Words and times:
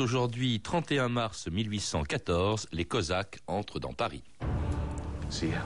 Aujourd'hui, 0.00 0.60
31 0.60 1.08
mars 1.08 1.48
1814, 1.50 2.68
les 2.72 2.84
Cosaques 2.84 3.38
entrent 3.46 3.78
dans 3.78 3.92
Paris. 3.92 4.22
Sire, 5.30 5.64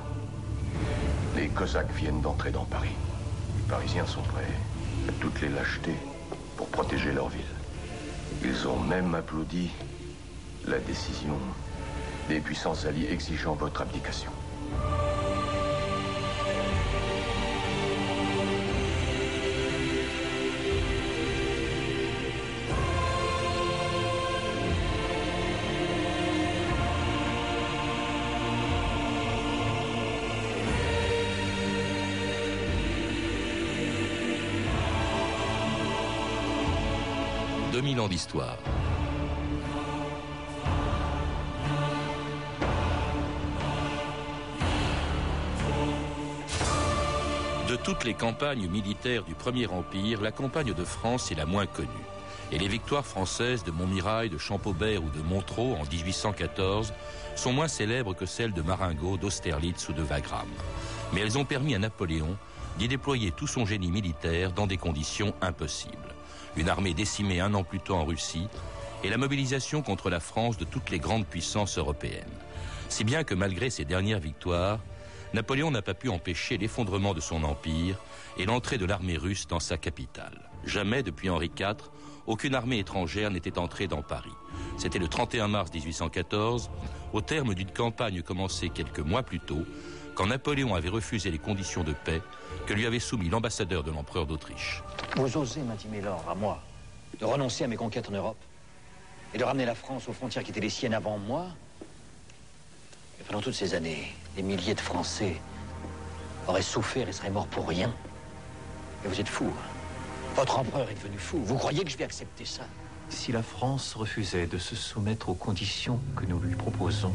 les 1.36 1.48
Cosaques 1.48 1.92
viennent 1.94 2.20
d'entrer 2.20 2.50
dans 2.50 2.64
Paris. 2.64 2.94
Les 3.56 3.68
Parisiens 3.68 4.06
sont 4.06 4.22
prêts 4.22 4.52
à 5.08 5.12
toutes 5.20 5.40
les 5.40 5.48
lâchetés 5.48 5.96
pour 6.56 6.68
protéger 6.68 7.12
leur 7.12 7.28
ville. 7.28 7.40
Ils 8.44 8.68
ont 8.68 8.78
même 8.78 9.14
applaudi 9.14 9.70
la 10.66 10.78
décision 10.78 11.36
des 12.28 12.40
puissances 12.40 12.86
alliées 12.86 13.08
exigeant 13.10 13.54
votre 13.54 13.82
abdication. 13.82 14.30
D'histoire. 38.10 38.58
De 47.68 47.76
toutes 47.76 48.04
les 48.04 48.14
campagnes 48.14 48.68
militaires 48.68 49.22
du 49.22 49.34
Premier 49.34 49.68
Empire, 49.68 50.20
la 50.20 50.32
campagne 50.32 50.74
de 50.74 50.84
France 50.84 51.30
est 51.30 51.36
la 51.36 51.46
moins 51.46 51.66
connue. 51.66 51.88
Et 52.50 52.58
les 52.58 52.66
victoires 52.66 53.06
françaises 53.06 53.62
de 53.62 53.70
Montmirail, 53.70 54.28
de 54.28 54.38
Champaubert 54.38 55.04
ou 55.04 55.08
de 55.10 55.22
Montreux 55.22 55.76
en 55.80 55.84
1814 55.84 56.92
sont 57.36 57.52
moins 57.52 57.68
célèbres 57.68 58.12
que 58.12 58.26
celles 58.26 58.52
de 58.52 58.60
Marengo, 58.60 59.16
d'Austerlitz 59.16 59.88
ou 59.88 59.92
de 59.92 60.02
Wagram. 60.02 60.48
Mais 61.12 61.20
elles 61.20 61.38
ont 61.38 61.44
permis 61.44 61.76
à 61.76 61.78
Napoléon 61.78 62.36
d'y 62.76 62.88
déployer 62.88 63.30
tout 63.30 63.46
son 63.46 63.64
génie 63.64 63.92
militaire 63.92 64.50
dans 64.50 64.66
des 64.66 64.76
conditions 64.76 65.32
impossibles 65.40 66.09
une 66.56 66.68
armée 66.68 66.94
décimée 66.94 67.40
un 67.40 67.54
an 67.54 67.64
plus 67.64 67.80
tôt 67.80 67.94
en 67.94 68.04
Russie, 68.04 68.48
et 69.02 69.08
la 69.08 69.16
mobilisation 69.16 69.82
contre 69.82 70.10
la 70.10 70.20
France 70.20 70.58
de 70.58 70.64
toutes 70.64 70.90
les 70.90 70.98
grandes 70.98 71.26
puissances 71.26 71.78
européennes. 71.78 72.24
Si 72.88 73.04
bien 73.04 73.24
que 73.24 73.34
malgré 73.34 73.70
ses 73.70 73.84
dernières 73.84 74.20
victoires, 74.20 74.80
Napoléon 75.32 75.70
n'a 75.70 75.82
pas 75.82 75.94
pu 75.94 76.08
empêcher 76.08 76.58
l'effondrement 76.58 77.14
de 77.14 77.20
son 77.20 77.44
empire 77.44 77.96
et 78.36 78.46
l'entrée 78.46 78.78
de 78.78 78.84
l'armée 78.84 79.16
russe 79.16 79.46
dans 79.46 79.60
sa 79.60 79.76
capitale. 79.78 80.50
Jamais 80.64 81.02
depuis 81.02 81.30
Henri 81.30 81.50
IV, 81.58 81.76
aucune 82.26 82.54
armée 82.54 82.78
étrangère 82.78 83.30
n'était 83.30 83.58
entrée 83.58 83.86
dans 83.86 84.02
Paris. 84.02 84.32
C'était 84.76 84.98
le 84.98 85.08
31 85.08 85.48
mars 85.48 85.72
1814, 85.72 86.70
au 87.12 87.20
terme 87.20 87.54
d'une 87.54 87.70
campagne 87.70 88.22
commencée 88.22 88.68
quelques 88.68 89.00
mois 89.00 89.22
plus 89.22 89.40
tôt, 89.40 89.64
quand 90.20 90.26
Napoléon 90.26 90.74
avait 90.74 90.90
refusé 90.90 91.30
les 91.30 91.38
conditions 91.38 91.82
de 91.82 91.94
paix 91.94 92.20
que 92.66 92.74
lui 92.74 92.84
avait 92.84 92.98
soumis 92.98 93.30
l'ambassadeur 93.30 93.82
de 93.82 93.90
l'empereur 93.90 94.26
d'Autriche. 94.26 94.82
Vous 95.16 95.34
osez 95.38 95.62
m'intimer 95.62 96.02
l'or 96.02 96.22
à 96.28 96.34
moi 96.34 96.62
de 97.18 97.24
renoncer 97.24 97.64
à 97.64 97.68
mes 97.68 97.76
conquêtes 97.76 98.10
en 98.10 98.12
Europe 98.12 98.36
et 99.32 99.38
de 99.38 99.44
ramener 99.44 99.64
la 99.64 99.74
France 99.74 100.10
aux 100.10 100.12
frontières 100.12 100.44
qui 100.44 100.50
étaient 100.50 100.60
les 100.60 100.68
siennes 100.68 100.92
avant 100.92 101.16
moi 101.16 101.46
Et 103.18 103.24
pendant 103.24 103.40
toutes 103.40 103.54
ces 103.54 103.72
années, 103.72 104.14
des 104.36 104.42
milliers 104.42 104.74
de 104.74 104.80
Français 104.80 105.40
auraient 106.46 106.60
souffert 106.60 107.08
et 107.08 107.12
seraient 107.12 107.30
morts 107.30 107.46
pour 107.46 107.66
rien. 107.66 107.90
Et 109.06 109.08
vous 109.08 109.18
êtes 109.18 109.28
fou. 109.28 109.50
Votre 110.36 110.58
empereur 110.58 110.90
est 110.90 110.96
devenu 110.96 111.16
fou. 111.16 111.40
Vous 111.42 111.56
croyez 111.56 111.82
que 111.82 111.88
je 111.88 111.96
vais 111.96 112.04
accepter 112.04 112.44
ça? 112.44 112.64
Si 113.08 113.32
la 113.32 113.42
France 113.42 113.94
refusait 113.94 114.46
de 114.46 114.58
se 114.58 114.76
soumettre 114.76 115.30
aux 115.30 115.34
conditions 115.34 115.98
que 116.14 116.26
nous 116.26 116.38
lui 116.38 116.56
proposons, 116.56 117.14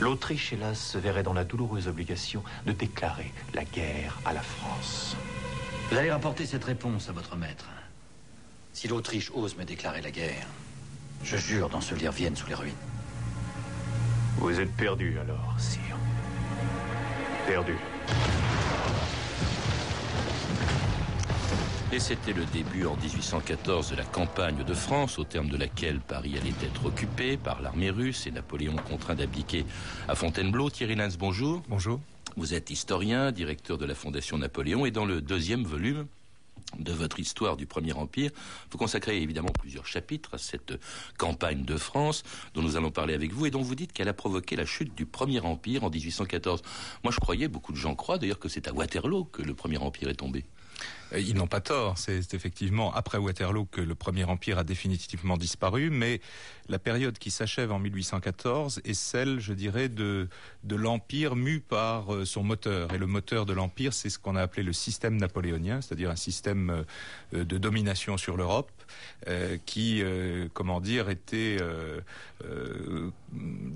l'Autriche, 0.00 0.52
hélas, 0.52 0.78
se 0.78 0.98
verrait 0.98 1.22
dans 1.22 1.32
la 1.32 1.44
douloureuse 1.44 1.88
obligation 1.88 2.42
de 2.66 2.72
déclarer 2.72 3.32
la 3.54 3.64
guerre 3.64 4.18
à 4.24 4.32
la 4.32 4.42
France. 4.42 5.16
Vous 5.90 5.96
allez 5.96 6.10
rapporter 6.10 6.46
cette 6.46 6.64
réponse 6.64 7.08
à 7.08 7.12
votre 7.12 7.36
maître. 7.36 7.66
Si 8.72 8.88
l'Autriche 8.88 9.30
ose 9.34 9.56
me 9.56 9.64
déclarer 9.64 10.00
la 10.00 10.10
guerre, 10.10 10.46
je 11.22 11.36
jure 11.36 11.68
d'ensevelir 11.68 12.12
Vienne 12.12 12.36
sous 12.36 12.46
les 12.46 12.54
ruines. 12.54 12.74
Vous 14.38 14.58
êtes 14.58 14.74
perdu 14.74 15.18
alors, 15.20 15.54
sire. 15.58 15.96
Perdu. 17.46 17.76
Et 21.94 22.00
c'était 22.00 22.32
le 22.32 22.46
début 22.46 22.86
en 22.86 22.96
1814 22.96 23.90
de 23.90 23.96
la 23.96 24.04
campagne 24.04 24.64
de 24.64 24.72
France, 24.72 25.18
au 25.18 25.24
terme 25.24 25.50
de 25.50 25.58
laquelle 25.58 26.00
Paris 26.00 26.38
allait 26.38 26.66
être 26.66 26.86
occupé 26.86 27.36
par 27.36 27.60
l'armée 27.60 27.90
russe 27.90 28.26
et 28.26 28.30
Napoléon 28.30 28.76
contraint 28.76 29.14
d'abdiquer 29.14 29.66
à 30.08 30.14
Fontainebleau. 30.14 30.70
Thierry 30.70 30.94
Lenz, 30.94 31.18
bonjour. 31.18 31.62
Bonjour. 31.68 32.00
Vous 32.38 32.54
êtes 32.54 32.70
historien, 32.70 33.30
directeur 33.30 33.76
de 33.76 33.84
la 33.84 33.94
Fondation 33.94 34.38
Napoléon, 34.38 34.86
et 34.86 34.90
dans 34.90 35.04
le 35.04 35.20
deuxième 35.20 35.64
volume, 35.64 36.06
de 36.78 36.92
votre 36.92 37.20
histoire 37.20 37.58
du 37.58 37.66
Premier 37.66 37.92
Empire. 37.92 38.30
Vous 38.70 38.78
consacrez 38.78 39.20
évidemment 39.20 39.52
plusieurs 39.52 39.86
chapitres 39.86 40.32
à 40.32 40.38
cette 40.38 40.72
campagne 41.18 41.62
de 41.62 41.76
France 41.76 42.22
dont 42.54 42.62
nous 42.62 42.76
allons 42.76 42.90
parler 42.90 43.12
avec 43.12 43.34
vous 43.34 43.44
et 43.44 43.50
dont 43.50 43.60
vous 43.60 43.74
dites 43.74 43.92
qu'elle 43.92 44.08
a 44.08 44.14
provoqué 44.14 44.56
la 44.56 44.64
chute 44.64 44.94
du 44.94 45.04
Premier 45.04 45.40
Empire 45.40 45.84
en 45.84 45.90
1814. 45.90 46.62
Moi 47.04 47.12
je 47.12 47.18
croyais, 47.20 47.48
beaucoup 47.48 47.72
de 47.72 47.76
gens 47.76 47.94
croient 47.94 48.16
d'ailleurs 48.16 48.38
que 48.38 48.48
c'est 48.48 48.66
à 48.66 48.72
Waterloo 48.72 49.24
que 49.24 49.42
le 49.42 49.52
Premier 49.52 49.76
Empire 49.76 50.08
est 50.08 50.14
tombé. 50.14 50.46
Euh, 51.12 51.20
ils 51.20 51.34
n'ont 51.34 51.46
pas 51.46 51.60
tort. 51.60 51.98
C'est 51.98 52.34
effectivement 52.34 52.92
après 52.94 53.18
Waterloo 53.18 53.66
que 53.66 53.80
le 53.80 53.94
Premier 53.94 54.24
Empire 54.24 54.58
a 54.58 54.64
définitivement 54.64 55.36
disparu, 55.36 55.90
mais 55.90 56.20
la 56.68 56.78
période 56.78 57.18
qui 57.18 57.30
s'achève 57.30 57.72
en 57.72 57.78
1814 57.78 58.80
est 58.84 58.94
celle, 58.94 59.40
je 59.40 59.52
dirais, 59.52 59.88
de, 59.88 60.28
de 60.64 60.76
l'Empire 60.76 61.36
mu 61.36 61.60
par 61.60 62.14
euh, 62.14 62.24
son 62.24 62.42
moteur. 62.42 62.92
Et 62.94 62.98
le 62.98 63.06
moteur 63.06 63.46
de 63.46 63.52
l'Empire, 63.52 63.92
c'est 63.92 64.10
ce 64.10 64.18
qu'on 64.18 64.36
a 64.36 64.42
appelé 64.42 64.62
le 64.62 64.72
système 64.72 65.16
napoléonien, 65.16 65.80
c'est-à-dire 65.80 66.10
un 66.10 66.16
système 66.16 66.84
euh, 67.32 67.44
de 67.44 67.58
domination 67.58 68.16
sur 68.16 68.36
l'Europe, 68.36 68.70
qui, 69.64 70.02
comment 70.52 70.80
dire, 70.80 71.08
était 71.08 71.58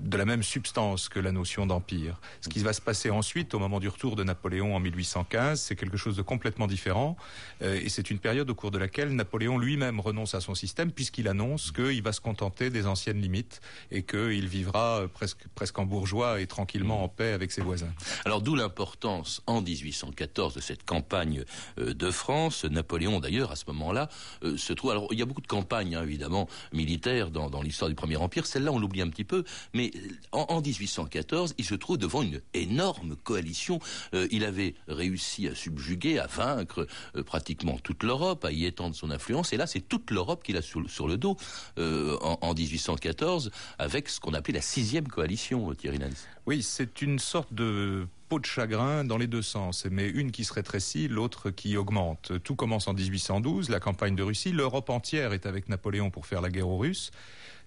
de 0.07 0.17
la 0.17 0.25
même 0.25 0.41
substance 0.41 1.09
que 1.09 1.19
la 1.19 1.33
notion 1.33 1.65
d'empire. 1.65 2.19
Ce 2.39 2.47
qui 2.47 2.59
va 2.59 2.71
se 2.71 2.79
passer 2.79 3.09
ensuite, 3.09 3.53
au 3.53 3.59
moment 3.59 3.81
du 3.81 3.89
retour 3.89 4.15
de 4.15 4.23
Napoléon 4.23 4.73
en 4.73 4.79
1815, 4.79 5.59
c'est 5.59 5.75
quelque 5.75 5.97
chose 5.97 6.15
de 6.15 6.21
complètement 6.21 6.65
différent. 6.65 7.17
Euh, 7.61 7.79
et 7.83 7.89
c'est 7.89 8.09
une 8.09 8.19
période 8.19 8.49
au 8.49 8.55
cours 8.55 8.71
de 8.71 8.77
laquelle 8.77 9.09
Napoléon 9.09 9.57
lui-même 9.57 9.99
renonce 9.99 10.33
à 10.33 10.39
son 10.39 10.55
système, 10.55 10.93
puisqu'il 10.93 11.27
annonce 11.27 11.73
qu'il 11.73 12.01
va 12.01 12.13
se 12.13 12.21
contenter 12.21 12.69
des 12.69 12.87
anciennes 12.87 13.19
limites 13.19 13.59
et 13.91 14.03
qu'il 14.03 14.47
vivra 14.47 15.01
euh, 15.01 15.07
presque, 15.09 15.45
presque 15.55 15.77
en 15.77 15.85
bourgeois 15.85 16.39
et 16.39 16.47
tranquillement 16.47 17.03
en 17.03 17.09
paix 17.09 17.33
avec 17.33 17.51
ses 17.51 17.61
voisins. 17.61 17.91
Alors 18.23 18.41
d'où 18.41 18.55
l'importance 18.55 19.41
en 19.45 19.61
1814 19.61 20.55
de 20.55 20.61
cette 20.61 20.85
campagne 20.85 21.43
euh, 21.79 21.93
de 21.93 22.11
France. 22.11 22.63
Napoléon 22.63 23.19
d'ailleurs 23.19 23.51
à 23.51 23.57
ce 23.57 23.65
moment-là 23.67 24.07
se 24.55 24.71
trouve. 24.71 24.91
Alors 24.91 25.07
il 25.11 25.19
y 25.19 25.21
a 25.21 25.25
beaucoup 25.25 25.41
de 25.41 25.47
campagnes 25.47 25.95
hein, 25.95 26.03
évidemment 26.03 26.47
militaires 26.71 27.29
dans, 27.29 27.49
dans 27.49 27.61
l'histoire 27.61 27.89
du 27.89 27.95
Premier 27.95 28.15
Empire. 28.15 28.45
Celle-là 28.45 28.71
on 28.71 28.79
l'oublie 28.79 29.01
un 29.01 29.09
petit 29.09 29.25
peu, 29.25 29.43
mais 29.73 29.91
en, 30.31 30.45
en, 30.49 30.61
1814 30.61 31.55
il 31.57 31.65
se 31.65 31.75
trouve 31.75 31.97
devant 31.97 32.21
une 32.21 32.41
énorme 32.53 33.15
coalition. 33.15 33.79
il 34.13 34.43
avait 34.43 34.75
réussi 34.87 35.47
à 35.47 35.55
subjuguer, 35.55 36.19
à 36.19 36.27
vaincre 36.27 36.87
euh, 37.15 37.23
pratiquement 37.23 37.77
toute 37.77 38.03
l'Europe, 38.03 38.45
à 38.45 38.51
y 38.51 38.65
étendre 38.65 38.95
son 38.95 39.11
influence. 39.11 39.53
Et 39.53 39.57
là, 39.57 39.67
c'est 39.67 39.81
toute 39.81 40.11
l'Europe 40.11 40.43
qu'il 40.43 40.57
a 40.57 40.61
sur, 40.61 41.07
le 41.07 41.17
dos 41.17 41.37
euh, 41.77 42.17
en, 42.21 42.37
en, 42.41 42.53
1814, 42.53 43.51
avec 43.79 44.09
ce 44.09 44.19
qu'on 44.19 44.33
appelait 44.33 44.53
la 44.53 44.61
sixième 44.61 45.07
coalition, 45.07 45.69
euh, 45.69 45.75
Thierry. 45.75 45.99
Oui, 46.45 46.63
c'est 46.63 47.01
une 47.01 47.19
sorte 47.19 47.53
de 47.53 48.07
peau 48.29 48.39
de 48.39 48.45
chagrin 48.45 49.03
dans 49.03 49.17
les 49.17 49.27
deux 49.27 49.41
sens, 49.41 49.85
mais 49.89 50.07
une 50.07 50.31
qui 50.31 50.43
se 50.43 50.53
rétrécit, 50.53 51.07
l'autre 51.07 51.49
qui 51.49 51.77
augmente. 51.77 52.33
Tout 52.43 52.55
commence 52.55 52.87
en 52.87 52.93
1812, 52.93 53.69
la 53.69 53.79
campagne 53.79 54.15
de 54.15 54.23
Russie. 54.23 54.51
L'Europe 54.51 54.89
entière 54.89 55.33
est 55.33 55.45
avec 55.45 55.69
Napoléon 55.69 56.09
pour 56.09 56.25
faire 56.25 56.41
la 56.41 56.49
guerre 56.49 56.67
aux 56.67 56.77
Russes. 56.77 57.11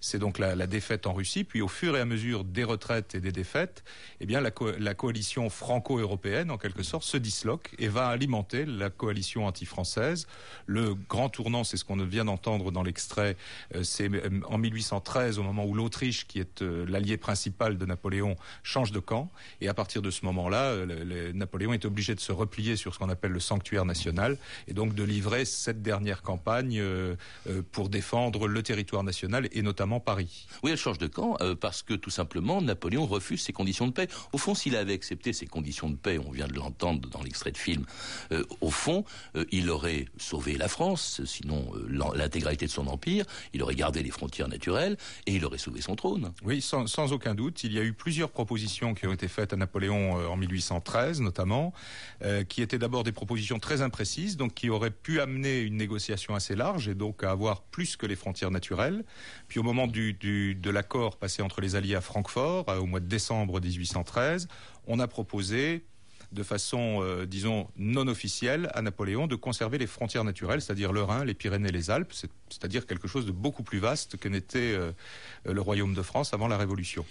C'est 0.01 0.19
donc 0.19 0.39
la, 0.39 0.55
la, 0.55 0.67
défaite 0.67 1.07
en 1.07 1.13
Russie. 1.13 1.43
Puis 1.43 1.61
au 1.61 1.67
fur 1.67 1.95
et 1.95 2.01
à 2.01 2.05
mesure 2.05 2.43
des 2.43 2.63
retraites 2.63 3.15
et 3.15 3.21
des 3.21 3.31
défaites, 3.31 3.83
eh 4.19 4.25
bien 4.25 4.41
la, 4.41 4.51
co 4.51 4.71
la 4.77 4.93
coalition 4.93 5.49
franco-européenne, 5.49 6.51
en 6.51 6.57
quelque 6.57 6.83
sorte, 6.83 7.03
se 7.03 7.17
disloque 7.17 7.71
et 7.77 7.87
va 7.87 8.07
alimenter 8.07 8.65
la 8.65 8.89
coalition 8.89 9.45
anti-française. 9.45 10.27
Le 10.65 10.95
grand 10.95 11.29
tournant, 11.29 11.63
c'est 11.63 11.77
ce 11.77 11.85
qu'on 11.85 11.97
vient 11.97 12.25
d'entendre 12.25 12.71
dans 12.71 12.83
l'extrait, 12.83 13.37
euh, 13.75 13.83
c'est 13.83 14.11
euh, 14.11 14.41
en 14.47 14.57
1813, 14.57 15.37
au 15.37 15.43
moment 15.43 15.65
où 15.65 15.75
l'Autriche, 15.75 16.25
qui 16.27 16.39
est 16.39 16.61
euh, 16.61 16.85
l'allié 16.87 17.17
principal 17.17 17.77
de 17.77 17.85
Napoléon, 17.85 18.35
change 18.63 18.91
de 18.91 18.99
camp. 18.99 19.29
Et 19.61 19.67
à 19.67 19.73
partir 19.73 20.01
de 20.01 20.09
ce 20.09 20.25
moment 20.25 20.31
moment-là, 20.31 20.85
Napoléon 21.33 21.73
est 21.73 21.85
obligé 21.85 22.15
de 22.15 22.19
se 22.19 22.31
replier 22.31 22.75
sur 22.77 22.93
ce 22.93 22.99
qu'on 22.99 23.09
appelle 23.09 23.31
le 23.31 23.39
sanctuaire 23.39 23.85
national 23.85 24.37
et 24.67 24.73
donc 24.73 24.95
de 24.95 25.03
livrer 25.03 25.43
cette 25.43 25.81
dernière 25.81 26.21
campagne 26.21 26.81
pour 27.71 27.89
défendre 27.89 28.47
le 28.47 28.63
territoire 28.63 29.03
national 29.03 29.49
et 29.51 29.61
notamment 29.61 29.90
Paris. 29.99 30.47
Oui, 30.63 30.71
elle 30.71 30.77
change 30.77 30.97
de 30.97 31.07
camp 31.07 31.37
parce 31.59 31.83
que 31.83 31.93
tout 31.93 32.09
simplement 32.09 32.61
Napoléon 32.61 33.05
refuse 33.05 33.41
ses 33.41 33.53
conditions 33.53 33.87
de 33.87 33.91
paix. 33.91 34.07
Au 34.33 34.37
fond, 34.37 34.55
s'il 34.55 34.75
avait 34.75 34.93
accepté 34.93 35.33
ces 35.33 35.47
conditions 35.47 35.89
de 35.89 35.95
paix, 35.95 36.17
on 36.17 36.31
vient 36.31 36.47
de 36.47 36.53
l'entendre 36.53 37.09
dans 37.09 37.21
l'extrait 37.21 37.51
de 37.51 37.57
film, 37.57 37.85
au 38.61 38.69
fond, 38.69 39.03
il 39.51 39.69
aurait 39.69 40.05
sauvé 40.17 40.57
la 40.57 40.67
France, 40.67 41.21
sinon 41.25 41.71
l'intégralité 42.13 42.65
de 42.65 42.71
son 42.71 42.87
empire, 42.87 43.25
il 43.53 43.61
aurait 43.63 43.75
gardé 43.75 44.03
les 44.03 44.11
frontières 44.11 44.47
naturelles 44.47 44.97
et 45.25 45.35
il 45.35 45.45
aurait 45.45 45.57
sauvé 45.57 45.81
son 45.81 45.95
trône. 45.95 46.31
Oui, 46.43 46.61
sans, 46.61 46.87
sans 46.87 47.13
aucun 47.13 47.35
doute. 47.35 47.63
Il 47.63 47.73
y 47.73 47.79
a 47.79 47.83
eu 47.83 47.93
plusieurs 47.93 48.29
propositions 48.29 48.93
qui 48.93 49.07
ont 49.07 49.13
été 49.13 49.27
faites 49.27 49.53
à 49.53 49.55
Napoléon 49.55 50.19
euh, 50.19 50.27
en 50.27 50.37
1813 50.37 51.21
notamment, 51.21 51.73
euh, 52.23 52.43
qui 52.43 52.61
étaient 52.61 52.77
d'abord 52.77 53.03
des 53.03 53.11
propositions 53.11 53.59
très 53.59 53.81
imprécises, 53.81 54.37
donc 54.37 54.53
qui 54.53 54.69
auraient 54.69 54.91
pu 54.91 55.19
amener 55.19 55.59
une 55.59 55.77
négociation 55.77 56.35
assez 56.35 56.55
large 56.55 56.87
et 56.87 56.95
donc 56.95 57.23
à 57.23 57.31
avoir 57.31 57.61
plus 57.61 57.95
que 57.95 58.05
les 58.05 58.15
frontières 58.15 58.51
naturelles. 58.51 59.03
Puis 59.47 59.59
au 59.59 59.63
moment 59.63 59.80
du, 59.87 60.13
de 60.55 60.69
l'accord 60.69 61.17
passé 61.17 61.41
entre 61.41 61.61
les 61.61 61.75
Alliés 61.75 61.95
à 61.95 62.01
Francfort, 62.01 62.65
euh, 62.69 62.79
au 62.79 62.85
mois 62.85 62.99
de 62.99 63.05
décembre 63.05 63.59
1813, 63.59 64.47
on 64.87 64.99
a 64.99 65.07
proposé 65.07 65.85
de 66.31 66.43
façon, 66.43 66.99
euh, 67.01 67.25
disons, 67.25 67.67
non 67.77 68.07
officielle 68.07 68.69
à 68.73 68.81
Napoléon 68.81 69.27
de 69.27 69.35
conserver 69.35 69.77
les 69.77 69.87
frontières 69.87 70.23
naturelles, 70.23 70.61
c'est-à-dire 70.61 70.93
le 70.93 71.03
Rhin, 71.03 71.25
les 71.25 71.33
Pyrénées, 71.33 71.71
les 71.71 71.91
Alpes, 71.91 72.13
c'est-à-dire 72.13 72.85
quelque 72.85 73.07
chose 73.07 73.25
de 73.25 73.31
beaucoup 73.31 73.63
plus 73.63 73.79
vaste 73.79 74.17
que 74.17 74.29
n'était 74.29 74.73
euh, 74.73 74.91
le 75.45 75.61
royaume 75.61 75.93
de 75.93 76.01
France 76.01 76.33
avant 76.33 76.47
la 76.47 76.57
Révolution. 76.57 77.05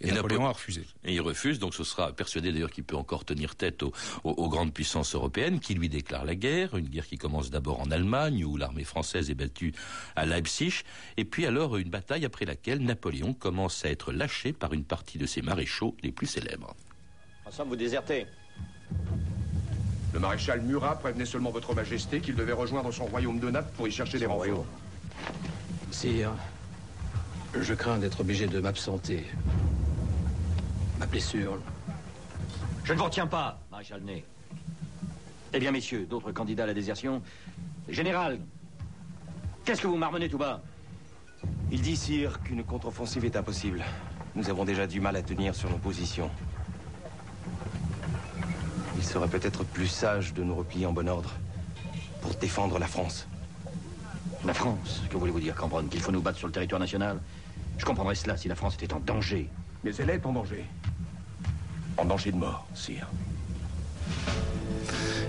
Et, 0.00 0.10
Napoléon 0.10 0.46
a 0.46 0.52
refusé. 0.52 0.86
Et 1.04 1.14
il 1.14 1.20
refuse, 1.20 1.58
donc 1.58 1.74
ce 1.74 1.84
sera 1.84 2.12
persuadé 2.12 2.50
d'ailleurs 2.50 2.70
qu'il 2.70 2.84
peut 2.84 2.96
encore 2.96 3.24
tenir 3.24 3.56
tête 3.56 3.82
aux, 3.82 3.92
aux, 4.24 4.48
grandes 4.48 4.72
puissances 4.72 5.14
européennes 5.14 5.60
qui 5.60 5.74
lui 5.74 5.88
déclarent 5.88 6.24
la 6.24 6.34
guerre, 6.34 6.76
une 6.76 6.88
guerre 6.88 7.06
qui 7.06 7.18
commence 7.18 7.50
d'abord 7.50 7.80
en 7.80 7.90
Allemagne 7.90 8.44
où 8.44 8.56
l'armée 8.56 8.84
française 8.84 9.28
est 9.28 9.34
battue 9.34 9.74
à 10.14 10.24
Leipzig, 10.24 10.82
et 11.16 11.24
puis 11.26 11.44
alors 11.44 11.76
une 11.76 11.90
bataille 11.90 12.24
après 12.24 12.46
laquelle 12.46 12.80
Napoléon 12.80 13.34
commence 13.34 13.84
à 13.84 13.90
être 13.90 14.12
lâché 14.12 14.52
par 14.54 14.72
une 14.72 14.84
partie 14.84 15.18
de 15.18 15.26
ses 15.26 15.42
maréchaux 15.42 15.94
les 16.02 16.12
plus 16.12 16.26
célèbres. 16.26 16.74
En 17.46 17.50
somme, 17.52 17.68
vous 17.68 17.76
désertez. 17.76 18.26
Le 20.12 20.18
maréchal 20.18 20.62
Murat 20.62 20.98
prévenait 20.98 21.26
seulement 21.26 21.50
votre 21.50 21.74
majesté 21.74 22.20
qu'il 22.20 22.34
devait 22.34 22.52
rejoindre 22.52 22.90
son 22.92 23.04
royaume 23.04 23.38
de 23.38 23.50
Naples 23.50 23.70
pour 23.76 23.86
y 23.86 23.92
chercher 23.92 24.18
des 24.18 24.26
renforts. 24.26 24.66
Sire, 25.92 26.32
je 27.54 27.74
crains 27.74 27.98
d'être 27.98 28.20
obligé 28.20 28.46
de 28.46 28.58
m'absenter. 28.58 29.26
Ma 30.98 31.06
blessure. 31.06 31.60
Je 32.84 32.92
ne 32.92 32.98
vous 32.98 33.04
retiens 33.04 33.26
pas, 33.26 33.60
maréchal 33.70 34.02
Ney. 34.02 34.24
Eh 35.52 35.58
bien, 35.60 35.70
messieurs, 35.70 36.06
d'autres 36.06 36.32
candidats 36.32 36.64
à 36.64 36.66
la 36.66 36.74
désertion 36.74 37.22
Général, 37.88 38.40
qu'est-ce 39.64 39.80
que 39.80 39.86
vous 39.86 39.96
marmonnez 39.96 40.28
tout 40.28 40.38
bas? 40.38 40.60
Il 41.70 41.80
dit, 41.80 41.96
sire, 41.96 42.42
qu'une 42.42 42.64
contre-offensive 42.64 43.24
est 43.24 43.36
impossible. 43.36 43.84
Nous 44.34 44.50
avons 44.50 44.64
déjà 44.64 44.86
du 44.86 45.00
mal 45.00 45.14
à 45.14 45.22
tenir 45.22 45.54
sur 45.54 45.70
nos 45.70 45.78
positions. 45.78 46.30
Il 49.06 49.10
serait 49.10 49.28
peut-être 49.28 49.62
plus 49.62 49.86
sage 49.86 50.34
de 50.34 50.42
nous 50.42 50.56
replier 50.56 50.84
en 50.84 50.92
bon 50.92 51.08
ordre 51.08 51.30
pour 52.22 52.34
défendre 52.34 52.76
la 52.80 52.88
France. 52.88 53.28
La 54.44 54.52
France 54.52 55.00
Que 55.08 55.16
voulez-vous 55.16 55.38
dire, 55.38 55.54
Cambronne 55.54 55.88
Qu'il 55.88 56.00
faut 56.00 56.10
nous 56.10 56.20
battre 56.20 56.38
sur 56.38 56.48
le 56.48 56.52
territoire 56.52 56.80
national? 56.80 57.20
Je 57.78 57.84
comprendrais 57.84 58.16
cela 58.16 58.36
si 58.36 58.48
la 58.48 58.56
France 58.56 58.74
était 58.74 58.92
en 58.92 58.98
danger. 58.98 59.48
Mais 59.84 59.94
elle 59.94 60.10
est 60.10 60.26
en 60.26 60.32
danger. 60.32 60.64
En 61.96 62.04
danger 62.04 62.32
de 62.32 62.36
mort, 62.36 62.66
sire. 62.74 63.08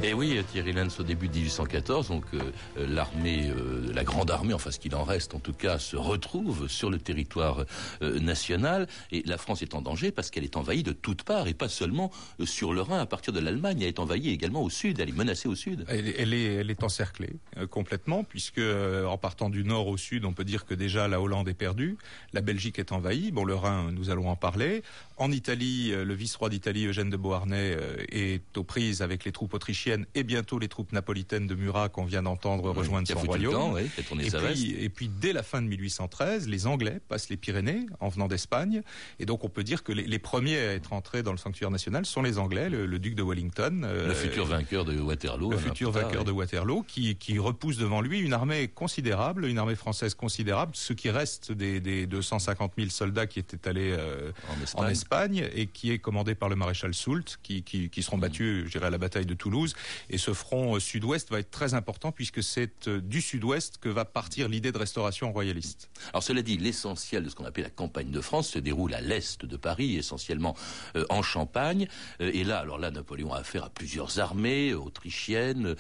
Et 0.04 0.14
oui, 0.14 0.40
Thierry 0.52 0.74
Lenz, 0.74 1.00
au 1.00 1.04
début 1.04 1.28
de 1.28 1.34
1814, 1.34 2.10
donc 2.10 2.26
euh, 2.36 2.52
l'armée, 2.78 3.50
euh, 3.50 3.92
la 3.96 4.04
grande 4.04 4.30
armée, 4.30 4.54
enfin 4.54 4.70
ce 4.70 4.78
qu'il 4.78 4.94
en 4.94 5.04
reste 5.04 5.34
en 5.34 5.40
tout 5.40 5.54
cas, 5.54 5.80
se 5.80 5.98
retrouve 5.98 6.68
sur 6.68 6.92
le 6.92 7.00
territoire 7.00 7.66
euh, 8.04 8.20
national. 8.20 8.88
Et 9.12 9.24
la 9.26 9.40
France 9.40 9.64
est 9.64 9.74
en 9.74 9.82
danger 9.82 10.12
parce 10.12 10.30
qu'elle 10.30 10.44
est 10.44 10.56
envahie 10.56 10.84
de 10.84 10.92
toutes 10.92 11.24
parts 11.24 11.48
et 11.48 11.56
pas 11.56 11.68
seulement 11.68 12.12
sur 12.44 12.74
le 12.74 12.82
Rhin. 12.82 13.00
À 13.00 13.08
partir 13.08 13.34
de 13.34 13.40
l'Allemagne, 13.40 13.82
elle 13.82 13.88
est 13.88 14.00
envahie 14.00 14.30
également 14.30 14.62
au 14.62 14.70
sud. 14.70 15.00
Elle 15.00 15.10
est 15.10 15.18
menacée 15.18 15.48
au 15.48 15.56
sud. 15.56 15.84
Elle, 15.88 16.14
elle 16.16 16.34
est, 16.36 16.54
elle 16.56 16.70
est 16.70 16.84
encerclée 16.84 17.34
complètement 17.72 18.24
puisque 18.24 18.62
en 18.62 19.18
partant 19.18 19.50
du 19.50 19.64
nord 19.64 19.88
au 19.88 19.98
sud, 19.98 20.26
on 20.26 20.34
peut 20.34 20.46
dire 20.46 20.66
que 20.66 20.76
déjà 20.76 21.08
la 21.08 21.20
Hollande 21.20 21.50
est 21.50 21.56
perdue, 21.56 21.98
la 22.34 22.42
Belgique 22.42 22.78
est 22.78 22.92
envahie. 22.92 23.32
Bon, 23.32 23.46
le 23.46 23.56
Rhin, 23.56 23.92
nous 23.92 24.12
allons 24.12 24.30
en 24.30 24.36
parler. 24.36 24.84
En 25.18 25.32
Italie, 25.32 25.90
le 25.92 26.14
vice-roi 26.14 26.50
d'Italie, 26.50 26.86
Eugène 26.86 27.10
de 27.10 27.18
Beauharnais, 27.18 27.76
est 28.12 28.56
aux 28.58 28.64
prises 28.64 29.02
avec 29.02 29.26
les 29.26 29.32
troupes 29.32 29.56
autrichiennes 29.56 29.87
et 30.16 30.24
bientôt 30.24 30.60
les 30.60 30.68
troupes 30.68 30.92
napolitaines 30.92 31.48
de 31.48 31.56
Murat 31.56 31.90
qu'on 31.90 32.06
vient 32.06 32.24
d'entendre 32.24 32.72
rejoindre 32.72 33.08
son 33.08 33.20
royaume. 33.20 33.78
et, 33.80 34.32
puis, 34.32 34.76
et, 34.80 34.90
puis, 34.90 35.10
dès 35.10 35.34
la 35.34 35.44
fin 35.44 35.62
de 35.62 35.68
1813, 35.68 36.48
les 36.48 36.68
Anglais 36.68 37.00
passent 37.08 37.30
les 37.30 37.38
Pyrénées 37.38 37.86
en 38.00 38.10
venant 38.10 38.28
d'Espagne. 38.28 38.82
Et 39.20 39.26
donc 39.26 39.44
on 39.44 39.50
peut 39.50 39.64
dire 39.64 39.84
que 39.84 39.92
les, 39.92 40.04
les, 40.04 40.20
premiers 40.20 40.58
à 40.58 40.74
être 40.74 40.94
entrés 40.94 41.24
dans 41.24 41.32
le 41.32 41.38
sanctuaire 41.38 41.72
national 41.72 42.06
sont 42.06 42.22
les 42.22 42.38
Anglais, 42.38 42.70
le, 42.70 43.00
duc 43.00 43.16
de 43.16 43.24
Wellington. 43.24 43.84
Euh, 43.84 44.08
le 44.08 44.14
futur 44.14 44.46
vainqueur 44.46 44.86
de 44.86 45.00
Waterloo. 45.00 45.52
Le 45.52 45.58
futur 45.58 45.92
vainqueur 45.92 46.24
de 46.24 46.32
Waterloo 46.32 46.84
qui, 46.84 47.16
qui, 47.16 47.38
repousse 47.40 47.78
devant 47.78 48.02
lui 48.02 48.20
une 48.20 48.34
armée 48.34 48.68
considérable, 48.68 49.46
une 49.46 49.60
armée 49.60 49.76
française 49.76 50.16
considérable, 50.16 50.72
ce 50.76 50.94
qui 50.94 51.10
reste 51.10 51.52
des, 51.52 51.80
des 51.80 52.08
250 52.08 52.74
000 52.78 52.90
soldats 52.90 53.28
qui 53.28 53.40
étaient 53.40 53.68
allés 53.68 53.96
euh, 53.98 54.32
en, 54.50 54.62
Espagne. 54.62 54.86
en, 54.86 54.88
Espagne. 54.90 55.50
et 55.54 55.68
qui 55.68 55.92
est 55.92 56.00
commandé 56.00 56.36
par 56.36 56.50
le 56.50 56.56
maréchal 56.56 56.94
Soult, 56.94 57.38
qui, 57.44 57.64
qui, 57.64 57.90
qui 57.90 58.04
seront 58.04 58.18
battus, 58.18 58.66
je 58.66 58.72
dirais, 58.72 58.88
à 58.88 58.90
la 58.90 58.98
bataille 58.98 59.26
de 59.26 59.34
Toulouse 59.34 59.76
et 60.10 60.18
ce 60.18 60.34
front 60.34 60.76
euh, 60.76 60.80
sud-ouest 60.80 61.30
va 61.32 61.40
être 61.40 61.52
très 61.52 61.74
important 61.74 62.12
puisque 62.12 62.44
c'est 62.44 62.88
euh, 62.88 63.02
du 63.02 63.22
sud-ouest 63.22 63.78
que 63.78 63.90
va 63.90 64.06
partir 64.06 64.48
l'idée 64.48 64.72
de 64.72 64.78
restauration 64.78 65.32
royaliste. 65.32 65.90
Alors 66.14 66.24
cela 66.24 66.42
dit, 66.42 66.58
l'essentiel 66.58 67.24
de 67.24 67.30
ce 67.30 67.36
qu'on 67.36 67.46
appelle 67.46 67.66
la 67.66 67.70
campagne 67.70 68.12
de 68.12 68.22
France 68.22 68.50
se 68.50 68.60
déroule 68.60 68.94
à 68.94 69.02
l'est 69.02 69.46
de 69.46 69.58
Paris, 69.58 69.96
essentiellement 69.96 70.56
euh, 70.96 71.06
en 71.10 71.22
Champagne. 71.22 71.88
et 72.20 72.44
là, 72.44 72.60
alors 72.60 72.78
là, 72.78 72.92
Napoléon 72.92 73.34
a 73.34 73.40
affaire 73.40 73.64
à 73.64 73.70
plusieurs 73.70 74.20
armées, 74.20 74.74
autrichiennes, 74.74 75.76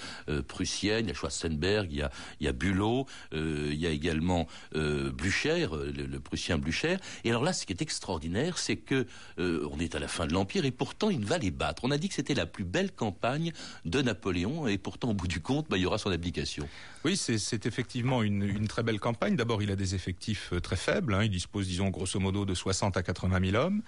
prussiennes, 0.47 1.05
il 1.05 1.09
y 1.09 1.11
a 1.11 1.13
Schwarzenberg, 1.13 1.91
il 1.91 1.97
y 1.97 2.01
a, 2.01 2.11
il 2.39 2.45
y 2.45 2.49
a 2.49 2.51
Bülow, 2.51 3.05
il 3.31 3.75
y 3.75 3.87
a 3.87 3.89
également 3.89 4.47
Blücher, 4.73 5.67
le, 5.71 6.05
le, 6.05 6.19
prussien 6.19 6.57
Blücher. 6.57 6.97
Et 7.23 7.29
alors 7.29 7.43
là, 7.43 7.53
ce 7.53 7.65
qui 7.65 7.73
est 7.73 7.81
extraordinaire, 7.81 8.57
c'est 8.57 8.77
que 8.77 9.05
on 9.37 9.79
est 9.79 9.95
à 9.95 9.99
la 9.99 10.07
fin 10.07 10.27
de 10.27 10.33
l'Empire 10.33 10.65
et 10.65 10.71
pourtant 10.71 11.09
il 11.09 11.25
va 11.25 11.37
les 11.37 11.51
battre. 11.51 11.83
On 11.85 11.91
a 11.91 11.97
dit 11.97 12.09
que 12.09 12.15
c'était 12.15 12.33
la 12.33 12.45
plus 12.45 12.65
belle 12.65 12.91
campagne 12.91 13.53
de 13.87 14.01
Napoléon, 14.01 14.67
et 14.67 14.77
pourtant, 14.77 15.09
au 15.09 15.13
bout 15.13 15.27
du 15.27 15.39
compte, 15.39 15.67
bah, 15.69 15.77
il 15.77 15.83
y 15.83 15.85
aura 15.85 15.97
son 15.97 16.11
abdication. 16.11 16.67
Oui, 17.05 17.15
c'est 17.17 17.65
effectivement 17.65 18.21
une, 18.21 18.67
très 18.67 18.83
belle 18.83 18.99
campagne. 18.99 19.35
D'abord, 19.35 19.63
il 19.63 19.71
a 19.71 19.75
des 19.75 19.95
effectifs 19.95 20.51
euh, 20.53 20.59
très 20.59 20.75
faibles. 20.75 21.13
Hein. 21.13 21.23
Il 21.23 21.31
dispose, 21.31 21.67
disons, 21.67 21.89
grosso 21.89 22.19
modo, 22.19 22.45
de 22.45 22.53
60 22.53 22.97
à 22.97 23.03
80 23.03 23.51
000 23.51 23.63
hommes. 23.63 23.81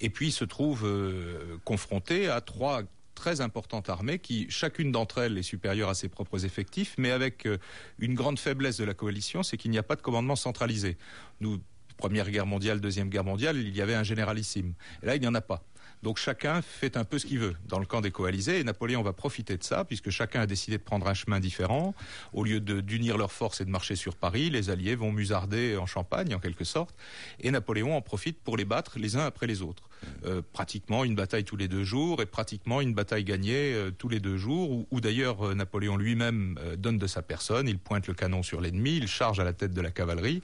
Et 0.00 0.10
puis, 0.10 0.28
il 0.28 0.32
se 0.32 0.44
trouve 0.44 0.86
euh, 0.86 1.58
confronté 1.64 2.28
à 2.28 2.40
trois 2.40 2.82
très 3.14 3.40
importantes 3.42 3.90
armées 3.90 4.18
qui, 4.18 4.46
chacune 4.48 4.90
d'entre 4.90 5.18
elles, 5.18 5.36
est 5.36 5.42
supérieure 5.42 5.90
à 5.90 5.94
ses 5.94 6.08
propres 6.08 6.44
effectifs, 6.46 6.94
mais 6.96 7.10
avec 7.10 7.46
euh, 7.46 7.58
une 7.98 8.14
grande 8.14 8.38
faiblesse 8.38 8.78
de 8.78 8.84
la 8.84 8.94
coalition, 8.94 9.42
c'est 9.42 9.58
qu'il 9.58 9.70
n'y 9.70 9.78
a 9.78 9.82
pas 9.82 9.96
de 9.96 10.02
commandement 10.02 10.36
centralisé. 10.36 10.96
Nous, 11.40 11.60
Première 11.98 12.30
Guerre 12.30 12.46
mondiale, 12.46 12.80
Deuxième 12.80 13.10
Guerre 13.10 13.22
mondiale, 13.22 13.58
il 13.58 13.76
y 13.76 13.80
avait 13.80 13.94
un 13.94 14.02
généralissime. 14.02 14.74
Et 15.02 15.06
là, 15.06 15.14
il 15.14 15.20
n'y 15.20 15.28
en 15.28 15.34
a 15.34 15.40
pas. 15.40 15.62
Donc 16.02 16.18
chacun 16.18 16.62
fait 16.62 16.96
un 16.96 17.04
peu 17.04 17.18
ce 17.18 17.26
qu'il 17.26 17.38
veut 17.38 17.54
dans 17.68 17.78
le 17.78 17.86
camp 17.86 18.00
des 18.00 18.10
coalisés 18.10 18.58
et 18.58 18.64
Napoléon 18.64 19.02
va 19.02 19.12
profiter 19.12 19.56
de 19.56 19.62
ça 19.62 19.84
puisque 19.84 20.10
chacun 20.10 20.40
a 20.40 20.46
décidé 20.46 20.78
de 20.78 20.82
prendre 20.82 21.06
un 21.06 21.14
chemin 21.14 21.38
différent. 21.38 21.94
Au 22.32 22.42
lieu 22.42 22.60
d'unir 22.60 23.16
leurs 23.16 23.30
forces 23.30 23.60
et 23.60 23.64
de 23.64 23.70
marcher 23.70 23.94
sur 23.94 24.16
Paris, 24.16 24.50
les 24.50 24.68
Alliés 24.68 24.96
vont 24.96 25.12
musarder 25.12 25.76
en 25.76 25.86
Champagne 25.86 26.34
en 26.34 26.40
quelque 26.40 26.64
sorte 26.64 26.94
et 27.38 27.50
Napoléon 27.50 27.96
en 27.96 28.02
profite 28.02 28.40
pour 28.40 28.56
les 28.56 28.64
battre 28.64 28.98
les 28.98 29.16
uns 29.16 29.24
après 29.24 29.46
les 29.46 29.62
autres. 29.62 29.88
Euh, 30.24 30.42
pratiquement 30.52 31.04
une 31.04 31.14
bataille 31.14 31.44
tous 31.44 31.56
les 31.56 31.68
deux 31.68 31.84
jours 31.84 32.22
et 32.22 32.26
pratiquement 32.26 32.80
une 32.80 32.94
bataille 32.94 33.24
gagnée 33.24 33.74
euh, 33.74 33.90
tous 33.90 34.08
les 34.08 34.20
deux 34.20 34.36
jours 34.36 34.70
où, 34.70 34.86
où 34.90 35.00
d'ailleurs 35.00 35.48
euh, 35.48 35.54
Napoléon 35.54 35.96
lui-même 35.96 36.58
euh, 36.60 36.76
donne 36.76 36.98
de 36.98 37.06
sa 37.06 37.22
personne, 37.22 37.68
il 37.68 37.78
pointe 37.78 38.06
le 38.06 38.14
canon 38.14 38.42
sur 38.42 38.60
l'ennemi, 38.60 38.96
il 38.96 39.08
charge 39.08 39.40
à 39.40 39.44
la 39.44 39.52
tête 39.52 39.72
de 39.72 39.80
la 39.80 39.90
cavalerie. 39.90 40.42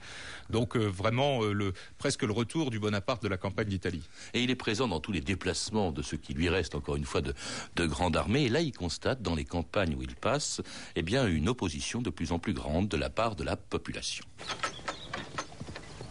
Donc 0.49 0.75
euh, 0.75 0.85
vraiment 0.85 1.43
le, 1.43 1.73
presque 1.97 2.23
le 2.23 2.33
retour 2.33 2.71
du 2.71 2.79
Bonaparte 2.79 3.23
de 3.23 3.27
la 3.27 3.37
campagne 3.37 3.67
d'Italie. 3.67 4.03
Et 4.33 4.43
il 4.43 4.51
est 4.51 4.55
présent 4.55 4.87
dans 4.87 4.99
tous 4.99 5.11
les 5.11 5.21
déplacements 5.21 5.91
de 5.91 6.01
ce 6.01 6.15
qui 6.15 6.33
lui 6.33 6.49
reste 6.49 6.75
encore 6.75 6.95
une 6.95 7.05
fois 7.05 7.21
de, 7.21 7.33
de 7.75 7.85
grande 7.85 8.17
armée 8.17 8.43
et 8.43 8.49
là 8.49 8.61
il 8.61 8.73
constate 8.73 9.21
dans 9.21 9.35
les 9.35 9.45
campagnes 9.45 9.95
où 9.95 10.01
il 10.01 10.15
passe 10.15 10.61
eh 10.95 11.01
bien 11.01 11.27
une 11.27 11.47
opposition 11.47 12.01
de 12.01 12.09
plus 12.09 12.31
en 12.31 12.39
plus 12.39 12.53
grande 12.53 12.87
de 12.87 12.97
la 12.97 13.09
part 13.09 13.35
de 13.35 13.43
la 13.43 13.55
population. 13.55 14.25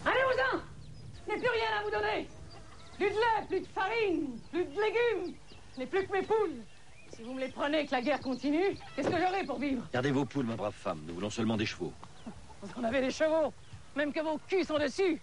Allez-vous-en 0.05 0.61
Je 1.27 1.33
n'ai 1.33 1.39
plus 1.39 1.51
rien 1.51 1.81
à 1.81 1.85
vous 1.85 1.91
donner 1.91 2.38
plus 2.99 3.11
de 3.11 3.15
lait, 3.15 3.47
plus 3.49 3.61
de 3.61 3.67
farine, 3.67 4.39
plus 4.51 4.65
de 4.65 4.71
légumes. 4.71 5.35
Je 5.75 5.81
n'ai 5.81 5.87
plus 5.87 6.07
que 6.07 6.13
mes 6.13 6.23
poules. 6.23 6.63
Si 7.15 7.23
vous 7.23 7.33
me 7.33 7.41
les 7.41 7.49
prenez 7.49 7.81
et 7.81 7.87
que 7.87 7.93
la 7.93 8.03
guerre 8.03 8.21
continue, 8.21 8.77
qu'est-ce 8.95 9.09
que 9.09 9.19
j'aurai 9.19 9.45
pour 9.45 9.59
vivre? 9.59 9.87
Gardez 9.93 10.11
vos 10.11 10.25
poules, 10.25 10.47
ma 10.47 10.57
brave 10.57 10.75
femme. 10.75 11.01
Nous 11.07 11.15
voulons 11.15 11.31
seulement 11.31 11.57
des 11.57 11.67
chevaux. 11.67 11.93
Parce 12.61 12.73
qu'on 12.73 12.85
avait 12.85 13.01
des 13.01 13.11
chevaux, 13.11 13.53
même 13.97 14.13
que 14.13 14.21
vos 14.21 14.39
culs 14.49 14.65
sont 14.65 14.79
dessus. 14.79 15.21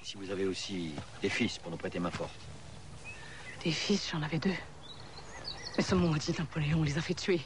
Et 0.00 0.04
si 0.04 0.16
vous 0.16 0.30
avez 0.30 0.46
aussi 0.46 0.92
des 1.22 1.28
fils 1.28 1.58
pour 1.58 1.70
nous 1.70 1.78
prêter 1.78 1.98
main 1.98 2.10
forte? 2.10 2.34
Des 3.64 3.72
fils, 3.72 4.10
j'en 4.10 4.22
avais 4.22 4.38
deux. 4.38 4.54
Mais 5.76 5.82
ce 5.82 5.94
maudit 5.94 6.34
Napoléon 6.38 6.82
les 6.82 6.98
a 6.98 7.00
fait 7.00 7.14
tuer. 7.14 7.40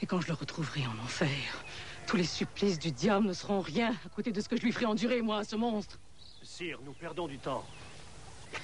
Et 0.00 0.06
quand 0.06 0.20
je 0.20 0.28
le 0.28 0.34
retrouverai 0.34 0.82
en 0.86 1.04
enfer, 1.04 1.28
tous 2.06 2.16
les 2.16 2.24
supplices 2.24 2.78
du 2.78 2.90
diable 2.90 3.26
ne 3.26 3.32
seront 3.32 3.60
rien 3.60 3.94
à 4.04 4.08
côté 4.14 4.32
de 4.32 4.40
ce 4.40 4.48
que 4.48 4.56
je 4.56 4.62
lui 4.62 4.72
ferai 4.72 4.86
endurer, 4.86 5.22
moi, 5.22 5.44
ce 5.44 5.54
monstre. 5.56 5.98
Sire, 6.48 6.80
nous 6.84 6.94
perdons 6.94 7.28
du 7.28 7.38
temps. 7.38 7.62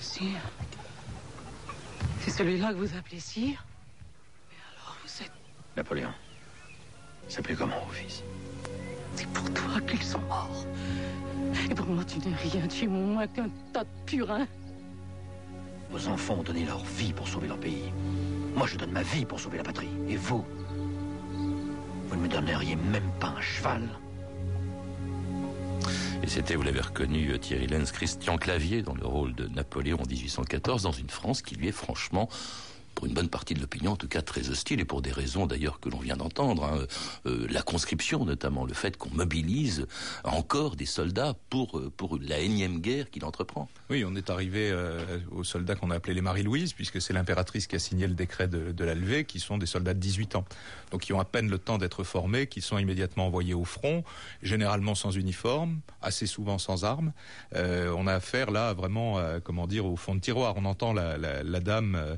Sire 0.00 0.40
C'est 2.20 2.30
celui-là 2.30 2.72
que 2.72 2.78
vous 2.78 2.96
appelez 2.96 3.20
Sire? 3.20 3.62
Mais 4.48 4.56
alors 4.72 4.96
vous 5.04 5.22
êtes... 5.22 5.30
Napoléon. 5.76 6.12
S'appelait 7.28 7.54
comment, 7.54 7.78
vos 7.84 7.92
fils? 7.92 8.24
C'est 9.14 9.28
pour 9.28 9.52
toi 9.52 9.80
qu'ils 9.82 10.02
sont 10.02 10.18
morts. 10.20 10.64
Et 11.70 11.74
pour 11.74 11.86
moi, 11.86 12.04
tu 12.04 12.18
n'es 12.20 12.34
rien. 12.34 12.66
Tu 12.66 12.84
es 12.84 12.88
moins 12.88 13.26
qu'un 13.28 13.50
tas 13.74 13.84
de 13.84 14.04
purins. 14.06 14.48
Vos 15.90 16.08
enfants 16.08 16.36
ont 16.36 16.42
donné 16.42 16.64
leur 16.64 16.82
vie 16.84 17.12
pour 17.12 17.28
sauver 17.28 17.48
leur 17.48 17.60
pays. 17.60 17.92
Moi, 18.56 18.66
je 18.66 18.76
donne 18.76 18.92
ma 18.92 19.02
vie 19.02 19.26
pour 19.26 19.38
sauver 19.38 19.58
la 19.58 19.64
patrie. 19.64 19.90
Et 20.08 20.16
vous? 20.16 20.44
Vous 22.08 22.16
ne 22.16 22.22
me 22.22 22.28
donneriez 22.28 22.76
même 22.76 23.12
pas 23.20 23.34
un 23.36 23.42
cheval 23.42 23.86
Et 26.24 26.26
c'était, 26.26 26.54
vous 26.54 26.62
l'avez 26.62 26.80
reconnu, 26.80 27.32
euh, 27.32 27.38
Thierry 27.38 27.66
Lenz, 27.66 27.92
Christian 27.92 28.38
Clavier 28.38 28.80
dans 28.80 28.94
le 28.94 29.04
rôle 29.04 29.34
de 29.34 29.46
Napoléon 29.46 29.98
en 30.00 30.06
1814, 30.06 30.84
dans 30.84 30.90
une 30.90 31.10
France 31.10 31.42
qui 31.42 31.54
lui 31.54 31.68
est 31.68 31.72
franchement 31.72 32.30
pour 33.04 33.10
une 33.10 33.14
bonne 33.14 33.28
partie 33.28 33.52
de 33.52 33.60
l'opinion, 33.60 33.92
en 33.92 33.96
tout 33.96 34.08
cas 34.08 34.22
très 34.22 34.48
hostile, 34.48 34.80
et 34.80 34.86
pour 34.86 35.02
des 35.02 35.12
raisons 35.12 35.44
d'ailleurs 35.44 35.78
que 35.78 35.90
l'on 35.90 35.98
vient 35.98 36.16
d'entendre. 36.16 36.64
Hein. 36.64 36.86
Euh, 37.26 37.46
la 37.50 37.60
conscription 37.60 38.24
notamment, 38.24 38.64
le 38.64 38.72
fait 38.72 38.96
qu'on 38.96 39.10
mobilise 39.10 39.86
encore 40.24 40.74
des 40.74 40.86
soldats 40.86 41.34
pour, 41.50 41.78
euh, 41.78 41.92
pour 41.94 42.18
la 42.18 42.38
énième 42.38 42.80
guerre 42.80 43.10
qu'il 43.10 43.26
entreprend. 43.26 43.68
Oui, 43.90 44.06
on 44.06 44.16
est 44.16 44.30
arrivé 44.30 44.70
euh, 44.70 45.18
aux 45.32 45.44
soldats 45.44 45.74
qu'on 45.74 45.90
a 45.90 45.96
appelés 45.96 46.14
les 46.14 46.22
Marie-Louise, 46.22 46.72
puisque 46.72 47.02
c'est 47.02 47.12
l'impératrice 47.12 47.66
qui 47.66 47.76
a 47.76 47.78
signé 47.78 48.06
le 48.06 48.14
décret 48.14 48.48
de, 48.48 48.72
de, 48.72 48.84
la 48.84 48.94
levée, 48.94 49.26
qui 49.26 49.38
sont 49.38 49.58
des 49.58 49.66
soldats 49.66 49.92
de 49.92 49.98
18 49.98 50.36
ans. 50.36 50.46
Donc 50.90 51.02
qui 51.02 51.12
ont 51.12 51.20
à 51.20 51.26
peine 51.26 51.50
le 51.50 51.58
temps 51.58 51.76
d'être 51.76 52.04
formés, 52.04 52.46
qui 52.46 52.62
sont 52.62 52.78
immédiatement 52.78 53.26
envoyés 53.26 53.52
au 53.52 53.66
front, 53.66 54.02
généralement 54.42 54.94
sans 54.94 55.10
uniforme, 55.10 55.80
assez 56.00 56.26
souvent 56.26 56.56
sans 56.56 56.84
armes. 56.84 57.12
Euh, 57.54 57.92
on 57.98 58.06
a 58.06 58.14
affaire 58.14 58.50
là 58.50 58.72
vraiment, 58.72 59.20
comment 59.42 59.66
dire, 59.66 59.84
au 59.84 59.96
fond 59.96 60.14
de 60.14 60.20
tiroir. 60.20 60.54
On 60.56 60.64
entend 60.64 60.94
la, 60.94 61.18
la, 61.18 61.42
la 61.42 61.60
dame 61.60 62.16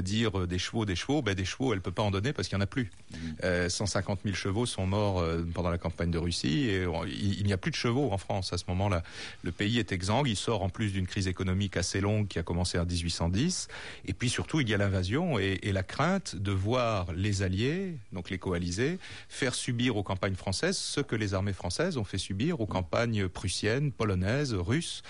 dire 0.00 0.27
dire 0.30 0.46
des 0.46 0.58
chevaux, 0.58 0.84
des 0.84 0.96
chevaux, 0.96 1.22
ben 1.22 1.34
des 1.34 1.44
chevaux, 1.44 1.72
elle 1.72 1.80
peut 1.80 1.92
pas 1.92 2.02
en 2.02 2.10
donner 2.10 2.32
parce 2.32 2.48
qu'il 2.48 2.56
y 2.56 2.58
en 2.58 2.62
a 2.62 2.66
plus. 2.66 2.90
Mmh. 3.10 3.16
Euh, 3.44 3.68
150 3.68 4.20
000 4.24 4.34
chevaux 4.34 4.66
sont 4.66 4.86
morts 4.86 5.20
euh, 5.20 5.44
pendant 5.54 5.70
la 5.70 5.78
campagne 5.78 6.10
de 6.10 6.18
Russie 6.18 6.68
et 6.70 6.86
on, 6.86 7.04
il, 7.04 7.40
il 7.40 7.46
n'y 7.46 7.52
a 7.52 7.56
plus 7.56 7.70
de 7.70 7.76
chevaux 7.76 8.12
en 8.12 8.18
France 8.18 8.52
à 8.52 8.58
ce 8.58 8.64
moment-là. 8.68 9.02
Le 9.42 9.52
pays 9.52 9.78
est 9.78 9.92
exsangue, 9.92 10.28
il 10.28 10.36
sort 10.36 10.62
en 10.62 10.68
plus 10.68 10.92
d'une 10.92 11.06
crise 11.06 11.28
économique 11.28 11.76
assez 11.76 12.00
longue 12.00 12.28
qui 12.28 12.38
a 12.38 12.42
commencé 12.42 12.78
en 12.78 12.84
1810 12.84 13.68
et 14.06 14.12
puis 14.12 14.28
surtout 14.28 14.60
il 14.60 14.68
y 14.68 14.74
a 14.74 14.78
l'invasion 14.78 15.38
et, 15.38 15.58
et, 15.62 15.72
la 15.72 15.82
crainte 15.82 16.36
de 16.36 16.50
voir 16.50 17.12
les 17.12 17.42
alliés, 17.42 17.94
donc 18.12 18.30
les 18.30 18.38
coalisés, 18.38 18.98
faire 19.28 19.54
subir 19.54 19.96
aux 19.96 20.02
campagnes 20.02 20.34
françaises 20.34 20.76
ce 20.76 21.00
que 21.00 21.16
les 21.16 21.34
armées 21.34 21.52
françaises 21.52 21.96
ont 21.96 22.04
fait 22.04 22.18
subir 22.18 22.60
aux 22.60 22.66
campagnes 22.66 23.28
prussiennes, 23.28 23.92
polonaises, 23.92 24.54
russes. 24.54 25.02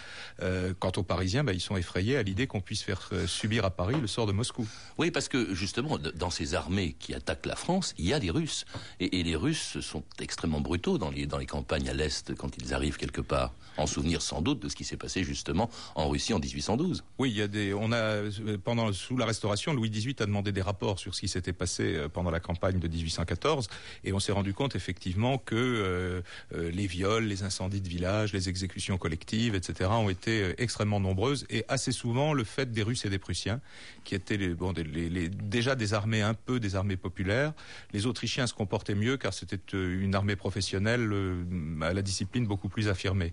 Euh, 0.42 0.74
quant 0.78 0.92
aux 0.96 1.02
Parisiens, 1.02 1.44
ben, 1.44 1.52
ils 1.52 1.60
sont 1.60 1.76
effrayés 1.76 2.16
à 2.16 2.22
l'idée 2.22 2.46
qu'on 2.46 2.60
puisse 2.60 2.82
faire 2.82 3.08
euh, 3.12 3.26
subir 3.26 3.64
à 3.64 3.70
Paris 3.70 3.96
le 4.00 4.06
sort 4.06 4.26
de 4.26 4.32
Moscou. 4.32 4.66
Oui, 4.98 5.10
parce 5.10 5.28
que 5.28 5.54
justement, 5.54 5.98
dans 5.98 6.30
ces 6.30 6.54
armées 6.54 6.96
qui 6.98 7.14
attaquent 7.14 7.46
la 7.46 7.56
France, 7.56 7.94
il 7.98 8.06
y 8.06 8.12
a 8.12 8.20
des 8.20 8.30
Russes. 8.30 8.64
Et, 9.00 9.22
les 9.22 9.36
Russes 9.36 9.80
sont 9.80 10.02
extrêmement 10.20 10.60
brutaux 10.60 10.98
dans 10.98 11.10
les, 11.10 11.26
campagnes 11.46 11.88
à 11.88 11.94
l'Est 11.94 12.34
quand 12.34 12.50
ils 12.58 12.74
arrivent 12.74 12.96
quelque 12.96 13.20
part. 13.20 13.52
En 13.76 13.86
souvenir 13.86 14.22
sans 14.22 14.42
doute 14.42 14.60
de 14.60 14.68
ce 14.68 14.74
qui 14.74 14.82
s'est 14.82 14.96
passé 14.96 15.22
justement 15.22 15.70
en 15.94 16.08
Russie 16.08 16.34
en 16.34 16.40
1812. 16.40 17.04
Oui, 17.18 17.30
il 17.30 17.36
y 17.36 17.42
a 17.42 17.46
des. 17.46 17.72
On 17.72 17.92
a 17.92 18.22
pendant 18.64 18.92
sous 18.92 19.16
la 19.16 19.24
Restauration, 19.24 19.72
Louis 19.72 19.88
XVIII 19.88 20.16
a 20.18 20.26
demandé 20.26 20.50
des 20.50 20.62
rapports 20.62 20.98
sur 20.98 21.14
ce 21.14 21.20
qui 21.20 21.28
s'était 21.28 21.52
passé 21.52 21.94
euh, 21.94 22.08
pendant 22.08 22.32
la 22.32 22.40
campagne 22.40 22.80
de 22.80 22.88
1814, 22.88 23.68
et 24.02 24.12
on 24.12 24.18
s'est 24.18 24.32
rendu 24.32 24.52
compte 24.52 24.74
effectivement 24.74 25.38
que 25.38 25.54
euh, 25.54 26.22
euh, 26.54 26.70
les 26.70 26.86
viols, 26.86 27.24
les 27.24 27.42
incendies 27.42 27.80
de 27.80 27.88
villages, 27.88 28.32
les 28.32 28.48
exécutions 28.48 28.98
collectives, 28.98 29.54
etc., 29.54 29.90
ont 29.92 30.08
été 30.08 30.42
euh, 30.42 30.54
extrêmement 30.58 31.00
nombreuses 31.00 31.46
et 31.50 31.64
assez 31.68 31.92
souvent 31.92 32.32
le 32.32 32.44
fait 32.44 32.72
des 32.72 32.82
Russes 32.82 33.04
et 33.04 33.10
des 33.10 33.18
Prussiens, 33.18 33.60
qui 34.04 34.14
étaient 34.14 34.36
les, 34.36 34.54
bon, 34.54 34.72
des, 34.72 34.84
les, 34.92 35.08
les, 35.08 35.28
déjà 35.28 35.74
des 35.74 35.94
armées 35.94 36.22
un 36.22 36.34
peu 36.34 36.60
des 36.60 36.76
armées 36.76 36.96
populaires. 36.96 37.52
Les 37.92 38.06
Autrichiens 38.06 38.46
se 38.46 38.54
comportaient 38.54 38.94
mieux 38.94 39.16
car 39.16 39.32
c'était 39.34 39.60
une 39.72 40.14
armée 40.14 40.36
professionnelle 40.36 41.08
euh, 41.12 41.44
à 41.82 41.92
la 41.92 42.02
discipline 42.02 42.46
beaucoup 42.46 42.68
plus 42.68 42.88
affirmée. 42.88 43.32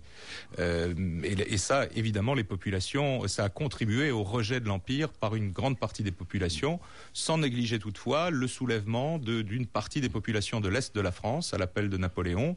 Euh, 0.60 0.94
et, 1.24 1.54
et, 1.54 1.58
ça, 1.58 1.88
évidemment, 1.96 2.34
les 2.34 2.44
populations, 2.44 3.28
ça 3.28 3.46
a 3.46 3.50
contribué 3.50 4.12
au 4.12 4.24
rejet 4.24 4.60
de 4.60 4.68
l'Empire 4.68 5.10
par 5.10 5.36
une 5.36 5.52
grande 5.52 5.80
partie 5.80 6.04
des 6.04 6.12
populations, 6.12 6.80
sans 7.14 7.38
négliger 7.38 7.80
toutefois 7.80 8.30
le 8.30 8.48
soulèvement 8.48 9.18
d'une 9.20 9.66
partie 9.66 10.02
des 10.02 10.10
populations 10.10 10.62
de 10.62 10.70
l'Est 10.70 10.96
de 10.96 11.02
la 11.02 11.12
France 11.12 11.54
à 11.54 11.58
l'appel 11.58 11.90
de 11.90 11.98
Napoléon, 11.98 12.56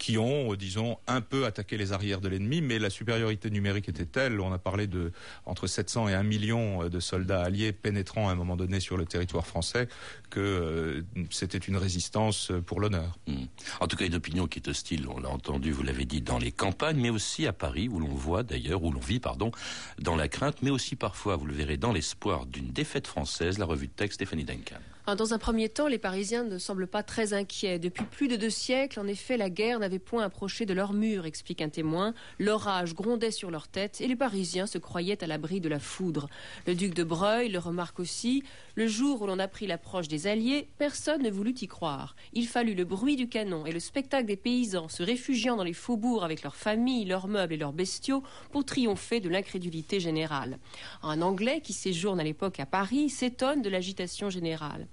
qui 0.00 0.16
ont, 0.16 0.54
disons, 0.54 0.96
un 1.06 1.20
peu 1.20 1.44
attaqué 1.44 1.76
les 1.76 1.92
arrières 1.92 2.22
de 2.22 2.28
l'ennemi, 2.28 2.62
mais 2.62 2.78
la 2.78 2.88
supériorité 2.88 3.50
numérique 3.50 3.90
était 3.90 4.06
telle, 4.06 4.40
on 4.40 4.50
a 4.50 4.58
parlé 4.58 4.86
de 4.86 5.12
entre 5.44 5.66
700 5.66 6.08
et 6.08 6.14
1 6.14 6.22
million 6.22 6.88
de 6.88 7.00
soldats 7.00 7.42
alliés 7.42 7.72
pénétrant 7.72 8.30
à 8.30 8.32
un 8.32 8.34
moment 8.34 8.56
donné 8.56 8.80
sur 8.80 8.96
le 8.96 9.04
territoire 9.04 9.46
français, 9.46 9.88
que 10.30 10.40
euh, 10.40 11.02
c'était 11.28 11.58
une 11.58 11.76
résistance 11.76 12.50
pour 12.64 12.80
l'honneur. 12.80 13.18
Mmh. 13.26 13.34
En 13.80 13.86
tout 13.88 13.98
cas, 13.98 14.06
une 14.06 14.14
opinion 14.14 14.46
qui 14.46 14.58
est 14.58 14.68
hostile, 14.68 15.06
on 15.06 15.20
l'a 15.20 15.28
entendu, 15.28 15.70
vous 15.70 15.82
l'avez 15.82 16.06
dit, 16.06 16.22
dans 16.22 16.38
les 16.38 16.50
campagnes, 16.50 16.98
mais 16.98 17.10
aussi 17.10 17.46
à 17.46 17.52
Paris, 17.52 17.90
où 17.90 18.00
l'on 18.00 18.08
voit 18.08 18.42
d'ailleurs, 18.42 18.82
où 18.82 18.90
l'on 18.90 19.00
vit, 19.00 19.20
pardon, 19.20 19.52
dans 19.98 20.16
la 20.16 20.28
crainte, 20.28 20.62
mais 20.62 20.70
aussi 20.70 20.96
parfois, 20.96 21.36
vous 21.36 21.44
le 21.44 21.52
verrez, 21.52 21.76
dans 21.76 21.92
l'espoir 21.92 22.46
d'une 22.46 22.70
défaite 22.70 23.06
française, 23.06 23.58
la 23.58 23.66
revue 23.66 23.88
de 23.88 23.92
texte 23.92 24.14
Stéphanie 24.14 24.44
Duncan. 24.44 24.80
Dans 25.06 25.34
un 25.34 25.38
premier 25.38 25.68
temps, 25.68 25.88
les 25.88 25.98
Parisiens 25.98 26.44
ne 26.44 26.58
semblent 26.58 26.86
pas 26.86 27.02
très 27.02 27.32
inquiets. 27.32 27.80
Depuis 27.80 28.04
plus 28.04 28.28
de 28.28 28.36
deux 28.36 28.50
siècles, 28.50 29.00
en 29.00 29.08
effet, 29.08 29.36
la 29.36 29.50
guerre 29.50 29.80
n'avait 29.80 29.98
point 29.98 30.22
approché 30.22 30.66
de 30.66 30.74
leur 30.74 30.92
mur, 30.92 31.26
explique 31.26 31.62
un 31.62 31.68
témoin. 31.68 32.14
L'orage 32.38 32.94
grondait 32.94 33.32
sur 33.32 33.50
leur 33.50 33.66
tête 33.66 34.00
et 34.00 34.06
les 34.06 34.14
Parisiens 34.14 34.66
se 34.66 34.78
croyaient 34.78 35.24
à 35.24 35.26
l'abri 35.26 35.60
de 35.60 35.68
la 35.68 35.80
foudre. 35.80 36.28
Le 36.66 36.76
duc 36.76 36.94
de 36.94 37.02
Breuil 37.02 37.48
le 37.48 37.58
remarque 37.58 37.98
aussi. 37.98 38.44
Le 38.76 38.86
jour 38.86 39.22
où 39.22 39.26
l'on 39.26 39.40
apprit 39.40 39.66
l'approche 39.66 40.06
des 40.06 40.28
Alliés, 40.28 40.68
personne 40.78 41.22
ne 41.22 41.30
voulut 41.30 41.56
y 41.60 41.66
croire. 41.66 42.14
Il 42.32 42.46
fallut 42.46 42.74
le 42.74 42.84
bruit 42.84 43.16
du 43.16 43.28
canon 43.28 43.66
et 43.66 43.72
le 43.72 43.80
spectacle 43.80 44.26
des 44.26 44.36
paysans 44.36 44.88
se 44.88 45.02
réfugiant 45.02 45.56
dans 45.56 45.64
les 45.64 45.72
faubourgs 45.72 46.24
avec 46.24 46.42
leurs 46.42 46.56
familles, 46.56 47.06
leurs 47.06 47.26
meubles 47.26 47.54
et 47.54 47.58
leurs 47.58 47.72
bestiaux 47.72 48.22
pour 48.52 48.64
triompher 48.64 49.18
de 49.18 49.28
l'incrédulité 49.28 49.98
générale. 49.98 50.58
Un 51.02 51.20
Anglais 51.20 51.60
qui 51.62 51.72
séjourne 51.72 52.20
à 52.20 52.24
l'époque 52.24 52.60
à 52.60 52.66
Paris 52.66 53.10
s'étonne 53.10 53.60
de 53.60 53.68
l'agitation 53.68 54.30
générale. 54.30 54.86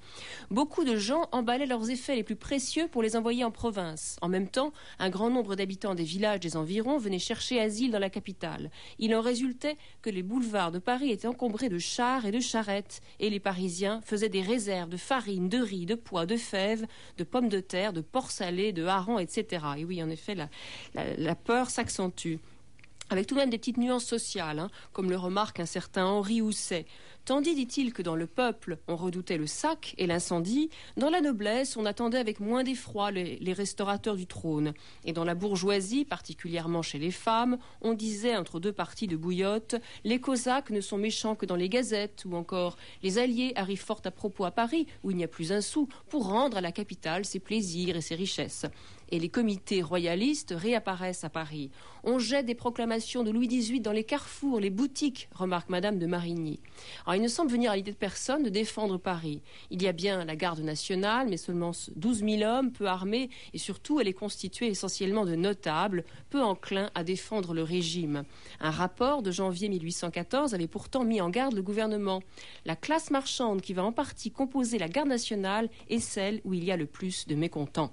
Beaucoup 0.50 0.84
de 0.84 0.96
gens 0.96 1.28
emballaient 1.32 1.66
leurs 1.66 1.90
effets 1.90 2.16
les 2.16 2.24
plus 2.24 2.36
précieux 2.36 2.88
pour 2.88 3.04
les 3.04 3.16
envoyer 3.16 3.44
en 3.44 3.52
province. 3.52 4.18
En 4.22 4.30
même 4.30 4.48
temps, 4.48 4.72
un 5.00 5.10
grand 5.10 5.30
nombre 5.30 5.56
d'habitants 5.56 5.96
des 5.96 6.04
villages 6.04 6.40
des 6.40 6.56
environs 6.56 6.98
venaient 6.98 7.20
chercher 7.20 7.60
asile 7.60 7.92
dans 7.92 8.00
la 8.00 8.10
capitale. 8.10 8.72
Il 9.00 9.14
en 9.16 9.22
résultait 9.22 9.78
que 10.02 10.10
les 10.10 10.24
boulevards 10.24 10.72
de 10.72 10.80
Paris 10.80 11.12
étaient 11.12 11.28
encombrés 11.28 11.70
de 11.70 11.80
chars 11.80 12.26
et 12.26 12.32
de 12.32 12.40
charrettes, 12.40 13.02
et 13.20 13.30
les 13.30 13.40
Parisiens 13.40 14.02
faisaient 14.06 14.30
des 14.30 14.42
réserves 14.42 14.90
de 14.90 14.98
farine, 14.98 15.50
de 15.50 15.60
riz, 15.60 15.86
de 15.86 15.96
pois, 15.96 16.26
de 16.26 16.38
fèves, 16.38 16.86
de 17.18 17.24
pommes 17.24 17.50
de 17.50 17.60
terre, 17.60 17.94
de 17.94 18.02
porc 18.02 18.32
salé, 18.32 18.72
de 18.72 18.86
harengs, 18.86 19.20
etc. 19.20 19.66
Et 19.78 19.86
oui, 19.86 20.02
en 20.02 20.10
effet, 20.10 20.36
la, 20.36 20.50
la, 20.94 21.16
la 21.18 21.36
peur 21.36 21.70
s'accentue 21.70 22.38
avec 23.10 23.28
tout 23.28 23.36
de 23.36 23.40
même 23.40 23.50
des 23.50 23.58
petites 23.58 23.78
nuances 23.78 24.06
sociales, 24.06 24.60
hein, 24.60 24.70
comme 24.94 25.10
le 25.10 25.18
remarque 25.18 25.60
un 25.60 25.66
certain 25.66 26.06
Henri 26.06 26.42
Housset. 26.42 26.86
Tandis, 27.28 27.56
dit-il, 27.56 27.92
que 27.92 28.02
dans 28.02 28.16
le 28.16 28.26
peuple, 28.26 28.78
on 28.88 28.96
redoutait 28.96 29.38
le 29.38 29.48
sac 29.48 29.94
et 29.98 30.08
l'incendie, 30.08 30.70
dans 30.96 31.10
la 31.10 31.20
noblesse, 31.20 31.76
on 31.76 31.86
attendait 31.86 32.20
avec 32.20 32.40
moins 32.40 32.64
d'effroi 32.64 33.12
les, 33.12 33.36
les, 33.40 33.52
restaurateurs 33.52 34.16
du 34.16 34.28
trône. 34.28 34.74
Et 35.04 35.12
dans 35.12 35.26
la 35.26 35.36
bourgeoisie, 35.36 36.06
particulièrement 36.06 36.82
chez 36.82 37.00
les 37.00 37.12
femmes, 37.12 37.58
on 37.82 37.94
disait, 37.94 38.38
entre 38.38 38.62
deux 38.62 38.72
parties 38.72 39.08
de 39.08 39.18
bouillotte, 39.18 39.76
les 40.06 40.22
Cosaques 40.22 40.70
ne 40.70 40.80
sont 40.80 40.98
méchants 40.98 41.36
que 41.36 41.46
dans 41.46 41.58
les 41.58 41.68
gazettes, 41.68 42.24
ou 42.26 42.34
encore, 42.34 42.78
les 43.04 43.18
Alliés 43.18 43.52
arrivent 43.58 43.84
fort 43.84 44.02
à 44.06 44.12
propos 44.12 44.46
à 44.46 44.52
Paris, 44.52 44.88
où 45.04 45.12
il 45.12 45.18
n'y 45.18 45.26
a 45.26 45.28
plus 45.28 45.52
un 45.52 45.60
sou, 45.60 45.90
pour 46.08 46.28
rendre 46.28 46.56
à 46.56 46.62
la 46.62 46.72
capitale 46.72 47.26
ses 47.26 47.40
plaisirs 47.40 47.98
et 47.98 48.02
ses 48.02 48.16
richesses 48.16 48.66
et 49.10 49.20
les 49.20 49.30
comités 49.30 49.82
royalistes 49.82 50.54
réapparaissent 50.56 51.24
à 51.24 51.30
Paris. 51.30 51.72
On 52.04 52.20
jette 52.20 52.46
des 52.46 52.56
proclamations 52.56 53.24
de 53.24 53.32
Louis 53.32 53.48
XVIII 53.48 53.82
dans 53.82 53.92
les 53.92 54.04
carrefours, 54.04 54.60
les 54.60 54.70
boutiques, 54.70 55.30
remarque 55.34 55.70
Madame 55.70 56.00
de 56.00 56.06
Marigny. 56.06 56.60
Alors, 57.06 57.16
il 57.16 57.22
ne 57.22 57.28
semble 57.28 57.52
venir 57.52 57.72
à 57.72 57.76
l'idée 57.76 57.92
de 57.92 57.98
personne 57.98 58.44
de 58.44 58.50
défendre 58.50 58.98
Paris. 58.98 59.42
Il 59.72 59.82
y 59.82 59.88
a 59.88 59.92
bien 59.92 60.24
la 60.24 60.36
garde 60.36 60.60
nationale, 60.60 61.28
mais 61.30 61.38
seulement 61.38 61.72
12 61.96 62.20
000 62.20 62.42
hommes, 62.44 62.72
peu 62.72 62.88
armés, 62.88 63.30
et 63.54 63.58
surtout 63.58 64.00
elle 64.00 64.08
est 64.08 64.14
constituée 64.14 64.68
essentiellement 64.68 65.26
de 65.26 65.36
notables, 65.36 66.06
peu 66.30 66.42
enclins 66.42 66.92
à 66.96 67.04
défendre 67.04 67.54
le 67.54 67.64
régime. 67.64 68.24
Un 68.60 68.72
rapport 68.72 69.22
de 69.22 69.32
janvier 69.32 69.70
1814 69.70 70.54
avait 70.54 70.68
pourtant 70.68 71.04
mis 71.04 71.22
en 71.22 71.30
garde 71.30 71.54
le 71.54 71.62
gouvernement. 71.62 72.22
La 72.66 72.76
classe 72.76 73.12
marchande 73.12 73.62
qui 73.62 73.74
va 73.74 73.84
en 73.84 73.92
partie 73.92 74.32
composer 74.32 74.78
la 74.78 74.88
garde 74.88 75.10
nationale 75.10 75.70
est 75.90 76.00
celle 76.00 76.42
où 76.44 76.54
il 76.54 76.64
y 76.64 76.72
a 76.72 76.78
le 76.78 76.86
plus 76.86 77.28
de 77.28 77.36
mécontents. 77.36 77.92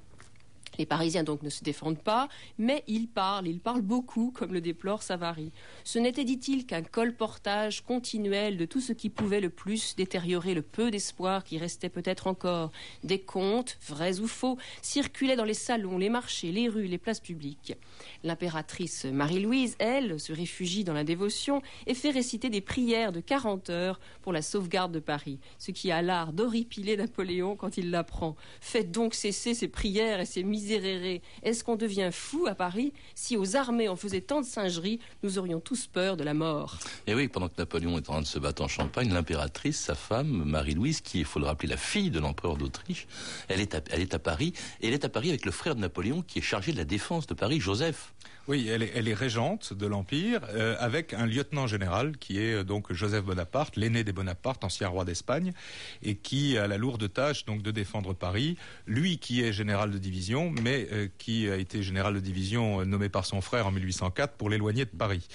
Les 0.78 0.87
Parisiens 0.87 1.25
donc 1.25 1.43
ne 1.43 1.50
se 1.50 1.62
défendent 1.62 1.99
pas, 1.99 2.28
mais 2.59 2.83
ils 2.87 3.09
parlent, 3.09 3.47
ils 3.47 3.61
parlent 3.61 3.83
beaucoup, 3.83 4.33
comme 4.33 4.52
le 4.52 4.61
déplore 4.61 5.02
Savary. 5.02 5.52
Ce 5.85 5.99
n'était, 5.99 6.25
dit-il, 6.25 6.66
qu'un 6.66 6.83
colportage 6.83 7.83
continuel 7.83 8.57
de 8.57 8.64
tout 8.64 8.81
ce 8.81 8.93
qui 8.93 9.11
pouvait 9.11 9.40
le 9.40 9.50
plus 9.50 9.95
détériorer 9.97 10.54
le 10.54 10.62
peu 10.62 10.90
d'espoir 10.90 11.45
qui 11.45 11.59
restait 11.59 11.88
peut-être 11.88 12.26
encore. 12.26 12.73
Des 13.02 13.21
contes, 13.21 13.78
vrais 13.87 14.21
ou 14.21 14.26
faux, 14.26 14.59
circulaient 14.83 15.37
dans 15.37 15.45
les 15.45 15.54
salons, 15.54 15.99
les 15.99 16.09
marchés, 16.09 16.52
les 16.52 16.69
rues, 16.69 16.87
les 16.87 16.99
places 16.99 17.21
publiques. 17.21 17.75
L'impératrice 18.23 19.04
Marie-Louise, 19.04 19.76
elle, 19.78 20.19
se 20.19 20.33
réfugie 20.33 20.85
dans 20.85 20.93
la 20.93 21.04
dévotion 21.04 21.62
et 21.87 21.95
fait 21.95 22.11
réciter 22.11 22.50
des 22.50 22.61
prières 22.61 23.12
de 23.12 23.21
40 23.21 23.71
heures 23.71 24.00
pour 24.23 24.33
la 24.33 24.43
sauvegarde 24.43 24.93
de 24.93 25.00
Paris, 25.00 25.38
ce 25.59 25.71
qui 25.71 25.90
a 25.90 26.02
l'art 26.02 26.33
d'horripiler 26.33 26.97
Napoléon 26.97 27.57
quand 27.57 27.76
il 27.76 27.90
l'apprend. 27.90 28.37
Faites 28.61 28.90
donc 28.90 29.14
cesser 29.14 29.54
ces 29.54 29.69
prières 29.69 30.21
et 30.21 30.26
ces 30.26 30.43
mises 30.43 30.63
est-ce 30.71 31.64
qu'on 31.64 31.76
devient 31.76 32.11
fou 32.12 32.47
à 32.47 32.54
Paris 32.54 32.92
Si 33.14 33.37
aux 33.37 33.56
armées 33.56 33.88
on 33.88 33.97
faisait 33.97 34.21
tant 34.21 34.40
de 34.40 34.47
singeries, 34.47 35.00
nous 35.23 35.38
aurions 35.38 35.61
tous 35.61 35.87
peur 35.87 36.16
de 36.16 36.25
la 36.25 36.35
mort? 36.35 36.78
Et 37.06 37.14
oui, 37.14 37.28
pendant 37.28 37.49
que 37.49 37.54
Napoléon 37.59 37.97
est 37.97 38.09
en 38.09 38.14
train 38.14 38.23
de 38.23 38.26
se 38.26 38.38
battre 38.38 38.62
en 38.62 38.68
Champagne, 38.68 39.12
l'impératrice, 39.12 39.78
sa 39.78 39.94
femme, 39.94 40.44
Marie-Louise, 40.44 41.00
qui 41.00 41.21
il 41.21 41.25
faut 41.25 41.38
le 41.38 41.47
rappeler, 41.47 41.68
la 41.68 41.76
fille 41.76 42.11
de 42.11 42.18
l'empereur 42.18 42.56
d'Autriche, 42.56 43.06
elle 43.49 43.61
est, 43.61 43.76
elle 43.90 44.00
est 44.00 44.14
à 44.14 44.18
Paris, 44.18 44.52
et 44.80 44.88
elle 44.88 44.94
est 44.94 45.04
à 45.04 45.09
Paris 45.09 45.28
avec 45.28 45.44
le 45.44 45.52
frère 45.52 45.75
de 45.75 45.80
Napoléon 45.80 46.23
qui 46.23 46.38
est 46.38 46.42
chargé 46.42 46.73
de 46.73 46.78
la 46.78 46.85
défense 46.85 47.26
de 47.26 47.35
Paris, 47.35 47.61
Joseph. 47.61 48.13
Oui, 48.47 48.69
elle 48.69 49.09
est, 49.09 49.14
régente 49.14 49.73
de 49.73 49.87
l'Empire 49.87 50.40
euh, 50.50 50.76
avec 50.78 51.14
un 51.14 51.25
lieutenant 51.25 51.66
général 51.66 52.19
qui 52.19 52.38
est 52.38 52.57
euh, 52.57 52.64
donc 52.64 52.93
Joseph 52.93 53.25
Bonaparte, 53.25 53.76
l'aîné 53.76 54.04
des 54.04 54.12
Bonaparte, 54.12 54.64
ancien 54.64 54.88
roi 54.88 55.07
d'Espagne, 55.07 55.54
et 56.02 56.16
qui 56.16 56.59
a 56.59 56.66
la 56.66 56.76
lourde 56.76 57.11
tâche 57.11 57.47
donc 57.47 57.62
de 57.62 57.71
défendre 57.71 58.12
Paris. 58.12 58.59
Lui 58.87 59.16
qui 59.16 59.43
est 59.43 59.52
général 59.52 59.90
de 59.90 59.97
division, 59.97 60.52
mais 60.62 60.87
euh, 60.93 61.09
qui 61.16 61.49
a 61.49 61.57
été 61.57 61.83
général 61.83 62.12
de 62.14 62.21
division 62.21 62.85
nommé 62.85 63.09
par 63.09 63.25
son 63.25 63.40
frère 63.40 63.66
en 63.66 63.73
1804 63.73 64.35
pour 64.35 64.50
l'éloigner 64.50 64.85
de 64.85 64.90
Paris. 64.90 65.26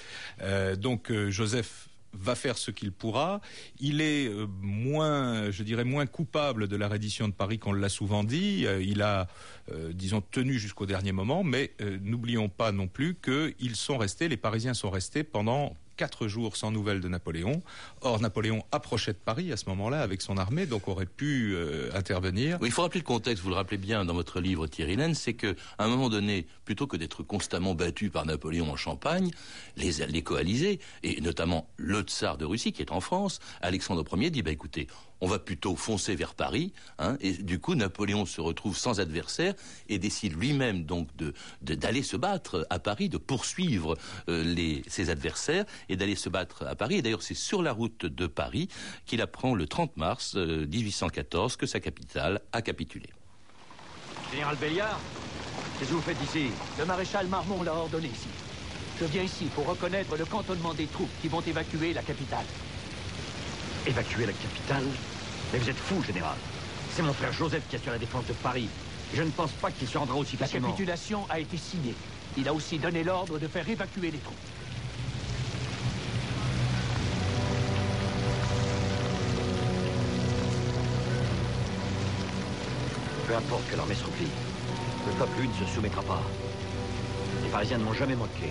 donc 0.78 1.12
Joseph 1.30 1.89
va 2.14 2.36
faire 2.36 2.58
ce 2.58 2.72
qu'il 2.72 2.92
pourra. 2.92 3.42
Il 3.80 4.02
est 4.02 4.28
euh, 4.28 4.48
moins, 4.62 5.52
je 5.52 5.64
dirais, 5.64 5.84
moins 5.84 6.06
coupable 6.06 6.68
de 6.68 6.76
la 6.76 6.88
reddition 6.88 7.28
de 7.28 7.34
Paris 7.34 7.60
qu'on 7.60 7.74
l'a 7.74 7.90
souvent 7.90 8.24
dit. 8.24 8.66
Euh, 8.66 8.82
il 8.82 9.02
a, 9.02 9.28
euh, 9.72 9.92
disons, 9.94 10.22
tenu 10.22 10.60
jusqu'au 10.60 10.86
dernier 10.86 11.12
moment, 11.12 11.44
mais 11.44 11.72
n'oublions 12.02 12.50
pas 12.50 12.72
non 12.72 12.88
plus 12.88 13.16
qu'ils 13.16 13.76
sont 13.76 13.98
restés, 13.98 14.28
les 14.28 14.38
Parisiens 14.38 14.74
sont 14.74 14.90
restés 14.90 15.24
pendant 15.24 15.76
quatre 16.00 16.30
jours 16.30 16.56
sans 16.56 16.72
nouvelles 16.72 17.02
de 17.02 17.10
Napoléon. 17.10 17.62
Or, 18.00 18.22
Napoléon 18.22 18.64
approchait 18.72 19.12
de 19.12 19.18
Paris 19.18 19.52
à 19.52 19.58
ce 19.58 19.66
moment-là 19.68 20.02
avec 20.02 20.22
son 20.22 20.38
armée, 20.38 20.66
donc 20.66 20.88
aurait 20.88 21.06
pu 21.06 21.54
euh, 21.54 21.90
intervenir. 21.94 22.58
il 22.64 22.72
faut 22.72 22.84
rappeler 22.84 23.02
le 23.02 23.06
contexte, 23.06 23.44
vous 23.44 23.50
le 23.50 23.56
rappelez 23.56 23.78
bien 23.78 24.06
dans 24.06 24.14
votre 24.14 24.40
livre, 24.40 24.66
Thierry 24.66 24.96
Laine, 24.96 25.14
c'est 25.14 25.34
qu'à 25.34 25.54
un 25.78 25.90
moment 25.90 26.08
donné, 26.08 26.48
plutôt 26.64 26.88
que 26.88 26.96
d'être 26.96 27.22
constamment 27.22 27.76
battu 27.76 28.10
par 28.10 28.26
Napoléon 28.26 28.72
en 28.72 28.78
Champagne, 28.78 29.32
les, 29.76 30.06
les 30.08 30.22
coalisés, 30.22 30.80
et 31.04 31.20
notamment 31.20 31.68
le 31.76 32.00
tsar 32.00 32.38
de 32.38 32.46
Russie 32.46 32.72
qui 32.72 32.82
est 32.82 32.94
en 32.94 33.02
France, 33.02 33.42
Alexandre 33.60 34.06
Ier 34.16 34.30
dit, 34.30 34.42
bah 34.42 34.52
écoutez, 34.52 34.88
on 35.22 35.28
va 35.28 35.40
plutôt 35.40 35.76
foncer 35.76 36.16
vers 36.16 36.34
Paris, 36.34 36.74
hein, 36.98 37.18
et 37.22 37.34
du 37.34 37.60
coup 37.60 37.76
Napoléon 37.76 38.26
se 38.26 38.42
retrouve 38.42 38.78
sans 38.78 39.00
adversaire 39.00 39.54
et 39.88 40.00
décide 40.00 40.40
lui-même 40.40 40.84
donc 40.84 41.08
d'aller 41.62 42.04
se 42.04 42.18
battre 42.18 42.66
à 42.70 42.80
Paris, 42.80 43.10
de 43.10 43.18
poursuivre 43.18 43.98
euh, 44.30 44.82
ses 44.88 45.10
adversaires 45.10 45.66
et 45.90 45.96
d'aller 45.96 46.16
se 46.16 46.30
battre 46.30 46.66
à 46.66 46.76
Paris. 46.76 46.96
Et 46.96 47.02
d'ailleurs 47.02 47.24
c'est 47.24 47.34
sur 47.34 47.62
la 47.62 47.72
route 47.72 48.06
de 48.06 48.28
Paris 48.28 48.70
qu'il 49.06 49.22
apprend 49.22 49.56
le 49.56 49.68
30 49.68 49.98
mars 49.98 50.36
1814 50.36 51.54
euh, 51.54 51.58
que 51.58 51.66
sa 51.66 51.80
capitale 51.80 52.42
a 52.52 52.62
capitulé. 52.62 53.10
Général 54.32 54.56
Béliard, 54.58 55.00
qu'est-ce 55.78 55.90
que 55.90 55.96
vous 55.96 56.02
faites 56.02 56.22
ici? 56.24 56.48
Le 56.78 56.86
maréchal 56.86 57.28
Marmont 57.28 57.64
l'a 57.64 57.74
ordonné 57.74 58.08
ici. 58.08 58.28
Je 59.00 59.06
viens 59.06 59.24
ici 59.24 59.46
pour 59.56 59.66
reconnaître 59.66 60.16
le 60.18 60.26
cantonnement 60.26 60.74
des 60.74 60.86
troupes 60.86 61.10
qui 61.22 61.30
vont 61.30 61.42
évacuer 61.42 61.94
la 61.94 62.02
capitale. 62.02 62.46
Évacuer 63.88 64.26
la 64.26 64.34
capitale 64.34 64.84
Mais 65.54 65.60
vous 65.60 65.70
êtes 65.70 65.78
fou, 65.78 66.04
général. 66.04 66.36
C'est 66.94 67.02
mon 67.02 67.14
frère 67.14 67.32
Joseph 67.32 67.64
qui 67.70 67.78
assure 67.78 67.92
la 67.92 67.98
défense 67.98 68.26
de 68.28 68.34
Paris. 68.34 68.68
Je 69.14 69.24
ne 69.24 69.30
pense 69.30 69.52
pas 69.52 69.72
qu'il 69.72 69.88
se 69.88 69.98
rendra 69.98 70.16
aussi 70.16 70.38
facilement. 70.38 70.68
La 70.68 70.74
capitulation 70.74 71.26
a 71.30 71.40
été 71.40 71.58
signée. 71.58 71.96
Il 72.38 72.48
a 72.48 72.54
aussi 72.54 72.78
donné 72.78 73.04
l'ordre 73.04 73.40
de 73.40 73.48
faire 73.48 73.68
évacuer 73.68 74.12
les 74.12 74.18
troupes. 74.18 74.36
Peu 83.28 83.36
importe 83.36 83.70
que 83.70 83.76
l'armée 83.76 83.96
se 83.96 84.06
replie, 84.06 84.28
le 85.06 85.14
peuple 85.14 85.44
une 85.44 85.52
ne 85.52 85.68
se 85.68 85.74
soumettra 85.74 86.02
pas. 86.02 86.22
Les 87.44 87.50
Parisiens 87.50 87.78
ne 87.78 87.84
m'ont 87.84 87.94
jamais 87.94 88.16
moqué. 88.16 88.50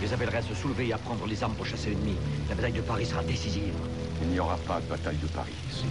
Je 0.00 0.06
les 0.06 0.12
appellerai 0.12 0.38
à 0.38 0.42
se 0.42 0.54
soulever 0.54 0.88
et 0.88 0.92
à 0.92 0.98
prendre 0.98 1.26
les 1.26 1.42
armes 1.42 1.54
pour 1.54 1.66
chasser 1.66 1.90
l'ennemi. 1.90 2.14
La 2.48 2.54
bataille 2.54 2.72
de 2.72 2.80
Paris 2.80 3.06
sera 3.06 3.22
décisive. 3.22 3.74
Il 4.22 4.28
n'y 4.28 4.40
aura 4.40 4.56
pas 4.58 4.80
de 4.80 4.86
bataille 4.86 5.16
de 5.16 5.26
Paris, 5.28 5.52
ici. 5.70 5.84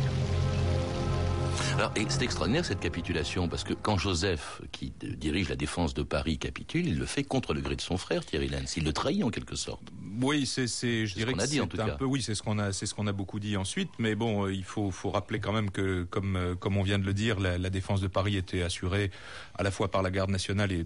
Alors, 1.75 1.91
c'est 1.95 2.21
extraordinaire 2.23 2.65
cette 2.65 2.79
capitulation, 2.79 3.47
parce 3.47 3.63
que 3.63 3.73
quand 3.73 3.97
Joseph, 3.97 4.61
qui 4.71 4.91
dirige 5.01 5.49
la 5.49 5.55
défense 5.55 5.93
de 5.93 6.03
Paris, 6.03 6.37
capitule, 6.37 6.87
il 6.87 6.97
le 6.97 7.05
fait 7.05 7.23
contre 7.23 7.53
le 7.53 7.61
gré 7.61 7.75
de 7.75 7.81
son 7.81 7.97
frère, 7.97 8.25
Thierry 8.25 8.49
Lenz. 8.49 8.75
Il 8.77 8.83
le 8.83 8.93
trahit 8.93 9.23
en 9.23 9.29
quelque 9.29 9.55
sorte. 9.55 9.83
Oui, 10.21 10.45
c'est, 10.45 10.67
je 10.67 11.13
dirais 11.13 11.34
que 11.34 11.45
c'est 11.45 11.60
un 11.60 11.67
peu, 11.67 12.05
oui, 12.05 12.21
c'est 12.21 12.36
ce 12.36 12.43
qu'on 12.43 12.60
a, 12.60 12.73
c'est 12.73 12.86
ce 12.86 12.93
qu'on 12.93 13.08
a 13.08 13.12
beaucoup 13.12 13.39
dit 13.39 13.55
ensuite. 13.58 13.89
Mais 13.99 14.15
bon, 14.15 14.45
euh, 14.45 14.53
il 14.53 14.63
faut, 14.63 14.91
faut 14.91 15.12
rappeler 15.12 15.39
quand 15.39 15.53
même 15.53 15.71
que, 15.71 16.03
comme, 16.03 16.36
euh, 16.36 16.55
comme 16.55 16.77
on 16.77 16.84
vient 16.84 16.99
de 16.99 17.05
le 17.05 17.13
dire, 17.13 17.39
la, 17.39 17.58
la 17.58 17.69
défense 17.69 18.01
de 18.01 18.08
Paris 18.08 18.36
était 18.36 18.62
assurée 18.62 19.12
à 19.55 19.63
la 19.63 19.71
fois 19.71 19.89
par 19.91 20.01
la 20.01 20.12
garde 20.12 20.29
nationale 20.29 20.71
et 20.71 20.86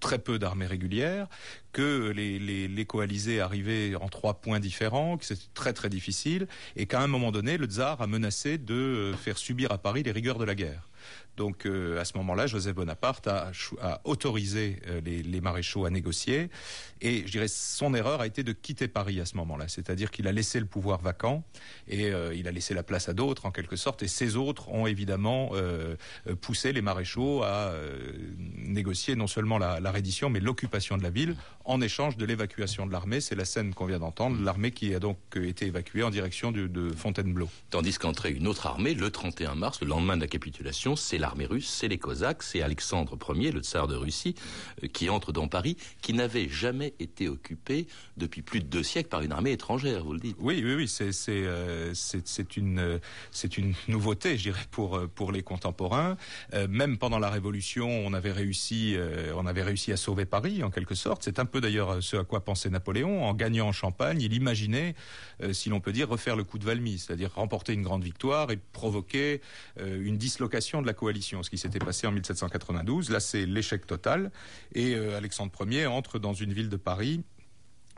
très 0.00 0.18
peu 0.18 0.38
d'armées 0.38 0.66
régulières, 0.66 1.28
que 1.72 2.10
les, 2.10 2.38
les, 2.38 2.68
les, 2.68 2.84
coalisés 2.84 3.40
arrivaient 3.40 3.94
en 3.94 4.08
trois 4.08 4.34
points 4.34 4.60
différents, 4.60 5.16
que 5.16 5.24
c'était 5.24 5.42
très 5.54 5.72
très 5.72 5.88
difficile, 5.88 6.46
et 6.76 6.86
qu'à 6.86 7.00
un 7.00 7.06
moment 7.06 7.32
donné, 7.32 7.56
le 7.56 7.66
tsar 7.66 8.00
a 8.02 8.06
menacé 8.06 8.58
de 8.58 9.12
faire 9.18 9.38
subir 9.38 9.72
à 9.72 9.78
Paris 9.78 10.02
les 10.02 10.12
rigueurs 10.12 10.38
de 10.38 10.44
la 10.44 10.54
guerre. 10.54 10.88
Donc 11.36 11.66
euh, 11.66 12.00
à 12.00 12.04
ce 12.04 12.16
moment-là, 12.18 12.46
Joseph 12.46 12.74
Bonaparte 12.74 13.26
a, 13.26 13.50
autorisé 14.04 14.80
euh, 14.88 15.00
les, 15.00 15.40
maréchaux 15.40 15.84
à 15.84 15.90
négocier. 15.90 16.48
Et 17.00 17.26
je 17.26 17.32
dirais 17.32 17.48
son 17.48 17.94
erreur 17.94 18.20
a 18.20 18.26
été 18.26 18.42
de 18.42 18.52
quitter 18.52 18.88
Paris 18.88 19.20
à 19.20 19.26
ce 19.26 19.36
moment-là. 19.36 19.66
C'est-à-dire 19.68 20.10
qu'il 20.10 20.28
a 20.28 20.32
laissé 20.32 20.60
le 20.60 20.66
pouvoir 20.66 21.00
vacant 21.00 21.44
et 21.88 22.12
euh, 22.12 22.34
il 22.34 22.48
a 22.48 22.52
laissé 22.52 22.72
la 22.72 22.82
place 22.82 23.08
à 23.08 23.12
d'autres 23.12 23.46
en 23.46 23.50
quelque 23.50 23.76
sorte. 23.76 24.02
Et 24.02 24.08
ces 24.08 24.36
autres 24.36 24.68
ont 24.68 24.86
évidemment 24.86 25.52
poussé 26.40 26.72
les 26.72 26.82
maréchaux 26.82 27.42
à 27.42 27.72
négocier 28.56 29.16
non 29.16 29.26
seulement 29.26 29.58
la, 29.58 29.90
reddition, 29.90 30.30
mais 30.30 30.40
l'occupation 30.40 30.96
de 30.96 31.02
la 31.02 31.10
ville 31.10 31.36
en 31.64 31.80
échange 31.80 32.16
de 32.16 32.24
l'évacuation 32.24 32.86
de 32.86 32.92
l'armée. 32.92 33.20
C'est 33.20 33.34
la 33.34 33.44
scène 33.44 33.74
qu'on 33.74 33.86
vient 33.86 33.98
d'entendre, 33.98 34.40
l'armée 34.42 34.70
qui 34.70 34.94
a 34.94 34.98
donc 34.98 35.18
été 35.36 35.66
évacuée 35.66 36.02
en 36.02 36.10
direction 36.10 36.52
de 36.52 36.90
Fontainebleau. 36.96 37.48
Tandis 37.70 37.98
qu'entrait 37.98 38.32
une 38.32 38.46
autre 38.46 38.66
armée 38.66 38.94
le 38.94 39.10
31 39.10 39.54
mars, 39.54 39.80
le 39.80 39.88
lendemain 39.88 40.16
de 40.16 40.22
la 40.22 40.28
capitulation, 40.28 40.96
c'est 40.96 41.18
l'armée 41.24 41.46
russe, 41.46 41.70
c'est 41.70 41.88
les 41.88 41.96
Cosaques, 41.96 42.42
c'est 42.42 42.60
Alexandre 42.60 43.16
Ier, 43.34 43.50
le 43.50 43.60
tsar 43.60 43.88
de 43.88 43.96
Russie, 43.96 44.34
euh, 44.82 44.88
qui 44.88 45.08
entre 45.08 45.32
dans 45.32 45.48
Paris, 45.48 45.78
qui 46.02 46.12
n'avait 46.12 46.50
jamais 46.50 46.92
été 47.00 47.28
occupé 47.28 47.86
depuis 48.18 48.42
plus 48.42 48.60
de 48.60 48.66
deux 48.66 48.82
siècles 48.82 49.08
par 49.08 49.22
une 49.22 49.32
armée 49.32 49.52
étrangère, 49.52 50.04
vous 50.04 50.12
le 50.12 50.20
dites. 50.20 50.36
Oui, 50.38 50.60
oui, 50.62 50.74
oui, 50.74 50.86
c'est 50.86 51.12
euh, 51.28 51.94
une, 52.58 53.00
une 53.56 53.74
nouveauté, 53.88 54.36
je 54.36 54.42
dirais, 54.42 54.66
pour, 54.70 54.98
euh, 54.98 55.06
pour 55.06 55.32
les 55.32 55.42
contemporains. 55.42 56.18
même 56.68 56.98
pendant 56.98 57.18
la 57.18 57.30
Révolution, 57.30 57.88
on 57.88 58.12
avait 58.12 58.32
réussi, 58.32 58.96
on 59.34 59.46
avait 59.46 59.62
réussi 59.62 59.92
à 59.92 59.96
sauver 59.96 60.26
Paris, 60.26 60.62
en 60.62 60.70
quelque 60.70 60.94
sorte. 60.94 61.22
C'est 61.22 61.38
un 61.38 61.46
peu 61.46 61.60
d'ailleurs 61.60 62.02
ce 62.02 62.16
à 62.18 62.24
quoi 62.24 62.44
pensait 62.44 62.68
Napoléon. 62.68 63.24
En 63.24 63.34
gagnant 63.34 63.68
en 63.68 63.72
Champagne, 63.72 64.20
il 64.20 64.34
imaginait, 64.34 64.94
si 65.52 65.68
l'on 65.70 65.80
peut 65.80 65.92
dire, 65.92 66.08
refaire 66.08 66.36
le 66.36 66.44
coup 66.44 66.58
de 66.58 66.64
Valmy, 66.64 66.98
c'est-à-dire 66.98 67.30
remporter 67.34 67.72
une 67.72 67.82
grande 67.82 68.04
victoire 68.04 68.50
et 68.50 68.58
provoquer 68.72 69.40
une 69.80 70.18
dislocation 70.18 70.82
de 70.82 70.86
la 70.86 70.92
coalition 70.92 71.13
ce 71.22 71.50
qui 71.50 71.58
s'était 71.58 71.78
passé 71.78 72.06
en 72.06 72.12
1792. 72.12 73.10
Là, 73.10 73.20
c'est 73.20 73.46
l'échec 73.46 73.86
total. 73.86 74.30
Et 74.74 74.94
euh, 74.94 75.16
Alexandre 75.16 75.52
Ier 75.70 75.86
entre 75.86 76.18
dans 76.18 76.34
une 76.34 76.52
ville 76.52 76.68
de 76.68 76.76
Paris 76.76 77.22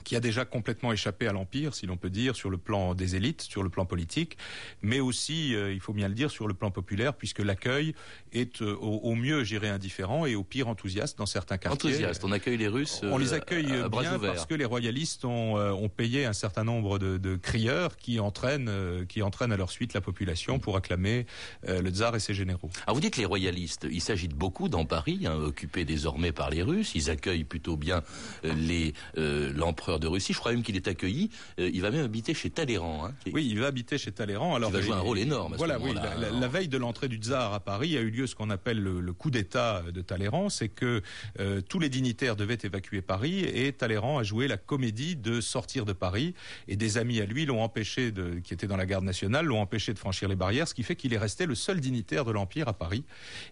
qui 0.05 0.17
a 0.17 0.21
déjà 0.21 0.45
complètement 0.45 0.93
échappé 0.93 1.27
à 1.27 1.33
l'Empire, 1.33 1.75
si 1.75 1.87
l'on 1.87 1.97
peut 1.97 2.11
dire, 2.11 2.37
sur 2.37 2.51
le 2.51 2.59
plan 2.59 2.95
des 2.95 3.17
élites, 3.17 3.43
sur 3.43 3.63
le 3.63 3.69
plan 3.69 3.87
politique, 3.87 4.37
mais 4.83 5.01
aussi, 5.01 5.55
euh, 5.55 5.73
il 5.73 5.81
faut 5.81 5.93
bien 5.93 6.09
le 6.09 6.15
dire, 6.15 6.31
sur 6.31 6.47
le 6.47 6.55
plan 6.55 6.71
populaire, 6.71 7.15
puisque 7.15 7.41
l'accueil 7.41 7.95
est 8.33 8.63
euh, 8.63 8.77
au, 8.77 9.15
mieux, 9.15 9.43
j'irais, 9.43 9.69
indifférent 9.69 10.27
et 10.27 10.35
au 10.35 10.45
pire 10.45 10.69
enthousiaste 10.69 11.19
dans 11.19 11.27
certains 11.27 11.59
quartiers. 11.59 11.91
Enthousiaste, 11.91 12.25
on 12.25 12.33
accueille 12.33 12.57
les 12.57 12.69
Russes. 12.69 13.01
on 13.03 13.19
les 13.19 13.33
accueille 13.33 13.67
bien 13.67 14.19
parce 14.19 14.47
que 14.47 14.55
les 14.55 14.65
royalistes 14.65 15.25
ont, 15.25 15.57
ont 15.57 15.89
payé 15.89 16.25
un 16.25 16.33
certain 16.33 16.65
nombre 16.65 16.99
de, 16.99 17.19
de 17.19 17.37
crieurs 17.37 17.97
qui 17.97 18.21
entraînent, 18.21 19.07
qui 19.09 19.23
entraînent 19.23 19.53
à 19.53 19.57
leur 19.57 19.71
suite 19.71 19.95
la 19.95 20.01
population 20.01 20.59
pour 20.59 20.77
acclamer 20.77 21.27
le 21.67 21.89
tsar 21.91 22.15
et 22.15 22.21
ses 22.21 22.35
généraux. 22.35 22.71
Alors 22.87 22.95
vous 22.95 23.01
dites 23.01 23.17
les 23.17 23.25
royalistes, 23.25 23.87
il 23.91 24.01
s'agit 24.01 24.29
de 24.29 24.35
beaucoup 24.35 24.69
dans 24.69 24.85
Paris, 24.85 25.23
hein, 25.27 25.35
occupés 25.35 25.85
désormais 25.85 26.33
par 26.33 26.51
les 26.51 26.63
Russes, 26.63 26.93
ils 26.95 27.11
accueillent 27.11 27.45
plutôt 27.45 27.77
bien 27.77 28.03
les 28.45 28.95
l'empereur 29.15 29.86
l'empereur 29.87 30.01
de 30.01 30.07
Russie. 30.07 30.33
Je 30.33 30.39
crois 30.39 30.53
même 30.53 30.63
qu'il 30.63 30.77
est 30.77 30.89
accueilli. 30.89 31.31
Euh, 31.61 31.71
il 31.73 31.81
va 31.81 31.91
même 31.91 32.05
habiter 32.05 32.35
chez 32.35 32.51
Talleyrand. 32.51 33.07
Hein, 33.07 33.15
oui, 33.33 33.47
il 33.49 33.61
va 33.61 33.67
habiter 33.69 33.99
chez 33.99 34.13
Talleyrand. 34.13 34.55
Alors, 34.55 34.71
il 34.71 34.75
va 34.75 34.81
jouer 34.81 34.95
un 34.95 35.01
rôle 35.01 35.19
énorme. 35.19 35.55
À 35.55 35.57
voilà, 35.57 35.79
oui. 35.79 35.95
La, 35.95 36.49
veille 36.49 36.69
de 36.69 36.79
l'entrée 36.79 37.09
du 37.09 37.17
tsar 37.17 37.55
à 37.55 37.61
Paris 37.61 37.97
a 37.97 38.01
eu 38.01 38.11
lieu 38.11 38.27
ce 38.27 38.35
qu'on 38.35 38.51
appelle 38.51 38.83
le, 38.83 39.13
coup 39.13 39.31
d'État 39.31 39.83
de 39.93 40.01
Talleyrand. 40.01 40.49
C'est 40.49 40.69
que 40.69 41.03
euh, 41.39 41.61
tous 41.61 41.79
les 41.79 41.89
dignitaires 41.89 42.37
devaient 42.37 42.59
évacuer 42.63 43.01
Paris 43.01 43.45
et 43.45 43.73
Talleyrand 43.73 44.19
a 44.19 44.23
joué 44.23 44.49
la 44.49 44.57
comédie 44.57 45.17
de 45.17 45.41
sortir 45.41 45.85
de 45.85 45.93
Paris. 45.93 46.35
Et 46.69 46.77
des 46.77 46.99
amis 46.99 47.21
à 47.21 47.27
lui 47.27 47.47
l'ont 47.47 47.63
empêché, 47.63 48.11
de, 48.11 48.41
qui 48.41 48.55
étaient 48.55 48.67
dans 48.67 48.77
la 48.77 48.87
garde 48.87 49.05
nationale, 49.05 49.47
l'ont 49.47 49.61
empêché 49.61 49.95
de 49.95 49.99
franchir 49.99 50.29
les 50.29 50.37
barrières, 50.37 50.69
ce 50.69 50.75
qui 50.75 50.83
fait 50.83 50.97
qu'il 50.97 51.15
est 51.15 51.19
resté 51.19 51.47
le 51.47 51.55
seul 51.55 51.81
dignitaire 51.81 52.25
de 52.25 52.33
l'Empire 52.33 52.69
à 52.69 52.73
Paris. 52.73 53.05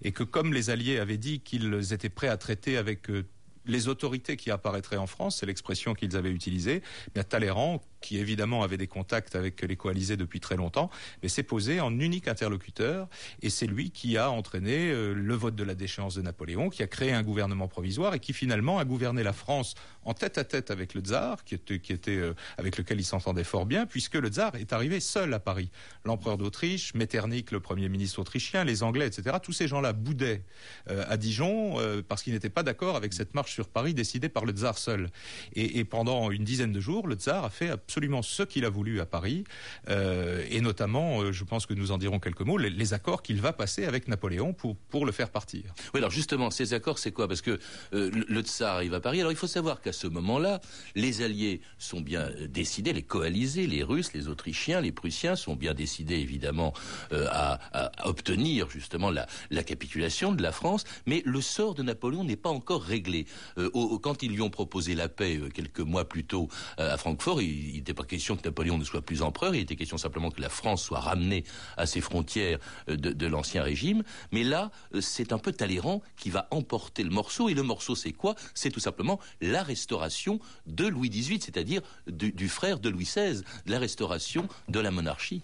Et 0.02 0.12
que 0.12 0.24
comme 0.24 0.52
les 0.52 0.70
Alliés 0.70 0.98
avaient 0.98 1.18
dit 1.18 1.40
qu'ils 1.40 1.92
étaient 1.92 2.08
prêts 2.08 2.28
à 2.28 2.36
traiter 2.36 2.76
avec 2.76 3.10
euh, 3.10 3.24
les 3.66 3.88
autorités 3.88 4.36
qui 4.36 4.50
apparaîtraient 4.50 4.96
en 4.96 5.06
France, 5.06 5.38
c'est 5.38 5.46
l'expression 5.46 5.94
qu'ils 5.94 6.16
avaient 6.16 6.30
utilisée, 6.30 6.82
bien 7.14 7.24
Talleyrand, 7.24 7.80
qui 8.04 8.18
évidemment 8.18 8.62
avait 8.62 8.76
des 8.76 8.86
contacts 8.86 9.34
avec 9.34 9.62
les 9.62 9.76
coalisés 9.76 10.18
depuis 10.18 10.38
très 10.38 10.56
longtemps, 10.56 10.90
mais 11.22 11.30
s'est 11.30 11.42
posé 11.42 11.80
en 11.80 11.98
unique 11.98 12.28
interlocuteur, 12.28 13.08
et 13.40 13.48
c'est 13.48 13.66
lui 13.66 13.90
qui 13.90 14.18
a 14.18 14.30
entraîné 14.30 14.90
euh, 14.90 15.14
le 15.14 15.34
vote 15.34 15.54
de 15.54 15.64
la 15.64 15.74
déchéance 15.74 16.14
de 16.14 16.20
Napoléon, 16.20 16.68
qui 16.68 16.82
a 16.82 16.86
créé 16.86 17.12
un 17.12 17.22
gouvernement 17.22 17.66
provisoire 17.66 18.12
et 18.12 18.20
qui 18.20 18.34
finalement 18.34 18.78
a 18.78 18.84
gouverné 18.84 19.22
la 19.22 19.32
France 19.32 19.74
en 20.04 20.12
tête 20.12 20.36
à 20.36 20.44
tête 20.44 20.70
avec 20.70 20.92
le 20.92 21.00
tsar, 21.00 21.44
qui 21.44 21.54
était, 21.54 22.16
euh, 22.16 22.34
avec 22.58 22.76
lequel 22.76 23.00
il 23.00 23.04
s'entendait 23.04 23.42
fort 23.42 23.64
bien, 23.64 23.86
puisque 23.86 24.16
le 24.16 24.28
tsar 24.28 24.54
est 24.56 24.74
arrivé 24.74 25.00
seul 25.00 25.32
à 25.32 25.40
Paris. 25.40 25.70
L'empereur 26.04 26.36
d'Autriche, 26.36 26.92
Metternich, 26.92 27.52
le 27.52 27.60
premier 27.60 27.88
ministre 27.88 28.18
autrichien, 28.18 28.64
les 28.64 28.82
Anglais, 28.82 29.06
etc. 29.06 29.38
Tous 29.42 29.54
ces 29.54 29.66
gens-là 29.66 29.94
boudaient 29.94 30.42
euh, 30.90 31.06
à 31.08 31.16
Dijon 31.16 31.78
parce 32.06 32.22
qu'ils 32.22 32.34
n'étaient 32.34 32.50
pas 32.50 32.62
d'accord 32.62 32.96
avec 32.96 33.14
cette 33.14 33.34
marche 33.34 33.54
sur 33.54 33.68
Paris 33.68 33.94
décidée 33.94 34.28
par 34.28 34.44
le 34.44 34.52
tsar 34.52 34.76
seul. 34.76 35.08
Et, 35.54 35.78
et 35.78 35.84
pendant 35.86 36.30
une 36.30 36.44
dizaine 36.44 36.72
de 36.72 36.80
jours, 36.80 37.06
le 37.06 37.14
tsar 37.14 37.44
a 37.44 37.50
fait 37.50 37.70
absolument 37.70 37.93
absolument 37.94 38.22
ce 38.22 38.42
qu'il 38.42 38.64
a 38.64 38.70
voulu 38.70 39.00
à 39.00 39.06
Paris, 39.06 39.44
euh, 39.88 40.44
et 40.50 40.60
notamment, 40.60 41.20
euh, 41.20 41.30
je 41.30 41.44
pense 41.44 41.64
que 41.64 41.74
nous 41.74 41.92
en 41.92 41.98
dirons 41.98 42.18
quelques 42.18 42.40
mots, 42.40 42.58
les, 42.58 42.92
accords 42.92 43.22
qu'il 43.22 43.40
va 43.40 43.52
passer 43.52 43.84
avec 43.84 44.08
Napoléon 44.08 44.52
pour, 44.52 44.74
pour 44.74 45.06
le 45.06 45.12
faire 45.12 45.30
partir. 45.30 45.62
Oui, 45.94 46.00
alors 46.00 46.10
justement, 46.10 46.50
ces 46.50 46.74
accords, 46.74 46.98
c'est 46.98 47.12
quoi? 47.12 47.28
Parce 47.28 47.40
que 47.40 47.60
euh, 47.92 48.10
le, 48.28 48.42
tsar 48.42 48.74
arrive 48.74 48.94
à 48.94 49.00
Paris. 49.00 49.20
Alors 49.20 49.30
il 49.30 49.38
faut 49.38 49.46
savoir 49.46 49.80
qu'à 49.80 49.92
ce 49.92 50.08
moment-là, 50.08 50.60
les 50.96 51.22
Alliés 51.22 51.60
sont 51.78 52.00
bien 52.00 52.30
décidés, 52.48 52.92
les 52.92 53.02
coalisés, 53.02 53.68
les 53.68 53.84
Russes, 53.84 54.12
les 54.12 54.26
Autrichiens, 54.26 54.80
les 54.80 54.90
Prussiens 54.90 55.36
sont 55.36 55.54
bien 55.54 55.72
décidés, 55.72 56.16
évidemment, 56.16 56.72
à, 57.12 57.60
à, 57.72 58.08
obtenir 58.08 58.68
justement 58.70 59.12
la, 59.12 59.26
la, 59.50 59.62
capitulation 59.62 60.32
de 60.32 60.42
la 60.42 60.50
France, 60.50 60.82
mais 61.06 61.22
le 61.24 61.40
sort 61.40 61.74
de 61.74 61.84
Napoléon 61.84 62.24
n'est 62.24 62.34
pas 62.34 62.50
encore 62.50 62.82
réglé. 62.82 63.26
Au, 63.56 64.00
quand 64.00 64.24
ils 64.24 64.32
lui 64.32 64.42
ont 64.42 64.50
proposé 64.50 64.96
la 64.96 65.08
paix 65.08 65.40
quelques 65.54 65.80
mois 65.80 66.08
plus 66.08 66.24
tôt 66.24 66.48
à 66.76 66.96
Francfort, 66.96 67.40
il, 67.40 67.83
n'était 67.84 67.94
pas 67.94 68.04
question 68.04 68.36
que 68.36 68.42
Napoléon 68.44 68.78
ne 68.78 68.84
soit 68.84 69.02
plus 69.02 69.22
empereur, 69.22 69.54
il 69.54 69.60
était 69.60 69.76
question 69.76 69.98
simplement 69.98 70.30
que 70.30 70.40
la 70.40 70.48
France 70.48 70.82
soit 70.82 71.00
ramenée 71.00 71.44
à 71.76 71.86
ses 71.86 72.00
frontières 72.00 72.58
euh, 72.88 72.96
de, 72.96 73.26
l'ancien 73.26 73.62
régime. 73.62 74.02
Mais 74.32 74.42
là, 74.42 74.70
euh, 74.94 75.00
c'est 75.00 75.32
un 75.32 75.38
peu 75.38 75.52
Talleyrand 75.52 76.02
qui 76.16 76.30
va 76.30 76.48
emporter 76.50 77.02
le 77.02 77.10
morceau. 77.10 77.48
Et 77.48 77.54
le 77.54 77.62
morceau, 77.62 77.94
c'est 77.94 78.12
quoi? 78.12 78.34
C'est 78.54 78.70
tout 78.70 78.80
simplement 78.80 79.20
la 79.40 79.62
restauration 79.62 80.40
de 80.66 80.86
Louis 80.86 81.10
XVIII, 81.10 81.40
c'est-à-dire 81.40 81.82
du, 82.06 82.48
frère 82.48 82.78
de 82.78 82.88
Louis 82.88 83.04
XVI, 83.04 83.42
la 83.66 83.78
restauration 83.78 84.48
de 84.68 84.80
la 84.80 84.90
monarchie. 84.90 85.42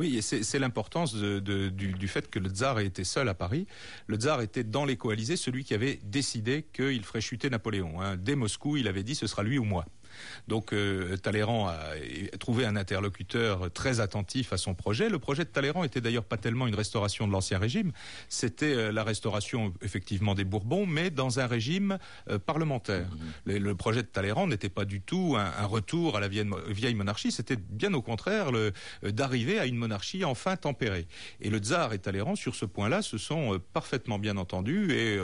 Oui, 0.00 0.16
et 0.16 0.22
c'est 0.22 0.58
l'importance 0.58 1.14
du, 1.14 2.08
fait 2.08 2.28
que 2.28 2.40
le 2.40 2.50
tsar 2.50 2.80
ait 2.80 2.86
été 2.86 3.04
seul 3.04 3.28
à 3.28 3.34
Paris. 3.34 3.66
Le 4.08 4.16
tsar 4.16 4.40
était 4.40 4.64
dans 4.64 4.84
les 4.84 4.96
coalisés 4.96 5.36
celui 5.36 5.62
qui 5.64 5.72
avait 5.72 6.00
décidé 6.02 6.64
qu'il 6.72 7.04
ferait 7.04 7.20
chuter 7.20 7.48
Napoléon. 7.48 8.00
Hein. 8.00 8.16
Dès 8.16 8.34
Moscou, 8.34 8.76
il 8.76 8.88
avait 8.88 9.04
dit 9.04 9.14
ce 9.14 9.28
sera 9.28 9.44
lui 9.44 9.56
ou 9.56 9.64
moi. 9.64 9.86
Donc 10.48 10.72
euh, 10.72 11.16
Talleyrand 11.16 11.68
a 11.68 11.76
trouvé 12.38 12.66
un 12.66 12.76
interlocuteur 12.76 13.70
très 13.72 14.00
attentif 14.00 14.52
à 14.52 14.56
son 14.56 14.74
projet. 14.74 15.08
Le 15.08 15.18
projet 15.18 15.44
de 15.44 15.48
Talleyrand 15.48 15.84
était 15.84 16.00
d'ailleurs 16.00 16.24
pas 16.24 16.36
tellement 16.36 16.66
une 16.66 16.74
restauration 16.74 17.26
de 17.26 17.32
l'ancien 17.32 17.58
régime, 17.58 17.92
c'était 18.28 18.74
euh, 18.74 18.92
la 18.92 19.04
restauration 19.04 19.72
effectivement 19.82 20.34
des 20.34 20.44
Bourbons, 20.44 20.86
mais 20.86 21.10
dans 21.10 21.40
un 21.40 21.46
régime 21.46 21.98
euh, 22.30 22.38
parlementaire. 22.38 23.08
Mmh. 23.46 23.52
Le, 23.56 23.74
projet 23.74 24.02
de 24.02 24.08
Talleyrand 24.08 24.46
n'était 24.46 24.68
pas 24.68 24.84
du 24.84 25.00
tout 25.00 25.36
un, 25.36 25.66
retour 25.66 26.16
à 26.16 26.20
la 26.20 26.28
vieille, 26.28 26.94
monarchie, 26.94 27.32
c'était 27.32 27.56
bien 27.56 27.92
au 27.94 28.02
contraire 28.02 28.50
d'arriver 29.02 29.58
à 29.58 29.66
une 29.66 29.76
monarchie 29.76 30.24
enfin 30.24 30.56
tempérée. 30.56 31.06
Et 31.40 31.50
le 31.50 31.58
tsar 31.58 31.92
et 31.92 31.98
Talleyrand, 31.98 32.36
sur 32.36 32.54
ce 32.54 32.64
point-là, 32.64 33.02
se 33.02 33.18
sont 33.18 33.60
parfaitement 33.72 34.18
bien 34.18 34.36
entendus. 34.36 34.92
Et 34.92 35.18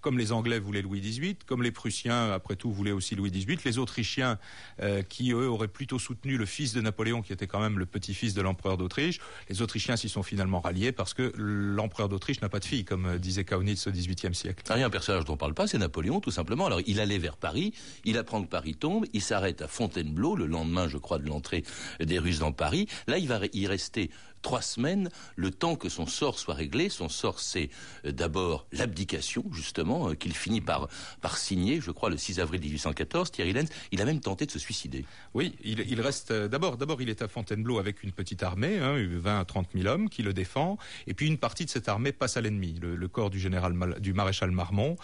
comme 0.00 0.18
les 0.18 0.32
Anglais 0.32 0.58
voulaient 0.58 0.82
Louis 0.82 1.00
XVIII, 1.00 1.36
comme 1.46 1.62
les 1.62 1.72
Prussiens, 1.72 2.30
après 2.32 2.56
tout, 2.56 2.72
voulaient 2.72 2.92
aussi 2.92 3.14
Louis 3.14 3.30
XVIII, 3.30 3.58
les 3.64 3.78
Autrichiens 3.78 4.33
euh, 4.80 5.02
qui, 5.02 5.32
eux, 5.32 5.48
auraient 5.48 5.68
plutôt 5.68 5.98
soutenu 5.98 6.36
le 6.36 6.46
fils 6.46 6.72
de 6.72 6.80
Napoléon, 6.80 7.22
qui 7.22 7.32
était 7.32 7.46
quand 7.46 7.60
même 7.60 7.78
le 7.78 7.86
petit-fils 7.86 8.34
de 8.34 8.42
l'empereur 8.42 8.76
d'Autriche. 8.76 9.20
Les 9.48 9.62
Autrichiens 9.62 9.96
s'y 9.96 10.08
sont 10.08 10.22
finalement 10.22 10.60
ralliés 10.60 10.92
parce 10.92 11.14
que 11.14 11.32
l'empereur 11.36 12.08
d'Autriche 12.08 12.40
n'a 12.40 12.48
pas 12.48 12.60
de 12.60 12.64
fille, 12.64 12.84
comme 12.84 13.06
euh, 13.06 13.18
disait 13.18 13.44
Kaunitz 13.44 13.86
au 13.86 13.90
XVIIIe 13.90 14.34
siècle. 14.34 14.62
Ah, 14.68 14.76
il 14.76 14.80
y 14.80 14.82
a 14.82 14.86
un 14.86 14.90
personnage 14.90 15.24
dont 15.24 15.32
on 15.32 15.36
ne 15.36 15.40
parle 15.40 15.54
pas, 15.54 15.66
c'est 15.66 15.78
Napoléon, 15.78 16.20
tout 16.20 16.30
simplement. 16.30 16.66
Alors, 16.66 16.80
il 16.86 17.00
allait 17.00 17.18
vers 17.18 17.36
Paris, 17.36 17.74
il 18.04 18.18
apprend 18.18 18.42
que 18.42 18.48
Paris 18.48 18.74
tombe, 18.74 19.06
il 19.12 19.22
s'arrête 19.22 19.62
à 19.62 19.68
Fontainebleau, 19.68 20.36
le 20.36 20.46
lendemain, 20.46 20.88
je 20.88 20.98
crois, 20.98 21.18
de 21.18 21.26
l'entrée 21.26 21.64
des 22.00 22.18
Russes 22.18 22.40
dans 22.40 22.52
Paris. 22.52 22.88
Là, 23.06 23.18
il 23.18 23.28
va 23.28 23.40
y 23.52 23.66
rester 23.66 24.10
trois 24.44 24.62
semaines, 24.62 25.08
le 25.34 25.50
temps 25.50 25.74
que 25.74 25.88
son 25.88 26.06
sort 26.06 26.38
soit 26.38 26.54
réglé. 26.54 26.88
Son 26.88 27.08
sort, 27.08 27.40
c'est 27.40 27.70
euh, 28.04 28.12
d'abord 28.12 28.66
l'abdication, 28.70 29.44
justement, 29.50 30.10
euh, 30.10 30.14
qu'il 30.14 30.34
finit 30.34 30.60
par, 30.60 30.88
par 31.20 31.38
signer, 31.38 31.80
je 31.80 31.90
crois, 31.90 32.10
le 32.10 32.16
6 32.16 32.38
avril 32.38 32.60
1814. 32.60 33.32
Thierry 33.32 33.52
Lenz, 33.52 33.68
il 33.90 34.00
a 34.00 34.04
même 34.04 34.20
tenté 34.20 34.46
de 34.46 34.50
se 34.52 34.60
suicider. 34.60 35.04
Oui, 35.32 35.56
il, 35.64 36.00
reste 36.00 36.30
euh, 36.30 36.46
d'abord, 36.46 36.76
d'abord, 36.76 37.00
il 37.02 37.08
est 37.08 37.22
à 37.22 37.28
Fontainebleau 37.28 37.78
avec 37.78 38.04
une 38.04 38.12
petite 38.12 38.42
armée, 38.42 38.78
hein, 38.78 38.94
20 38.96 39.40
à 39.40 39.44
30 39.44 39.68
000 39.74 39.88
hommes 39.88 40.08
qui 40.10 40.22
le 40.22 40.34
défend, 40.34 40.76
et 41.06 41.14
puis 41.14 41.26
une 41.26 41.38
partie 41.38 41.64
de 41.64 41.70
cette 41.70 41.88
armée 41.88 42.12
passe 42.12 42.36
à 42.36 42.42
l'ennemi. 42.42 42.78
Le, 42.80 43.08
corps 43.08 43.30
du 43.30 43.38
général, 43.38 43.74
du 44.00 44.12
maréchal 44.12 44.50
Marmont, 44.50 44.96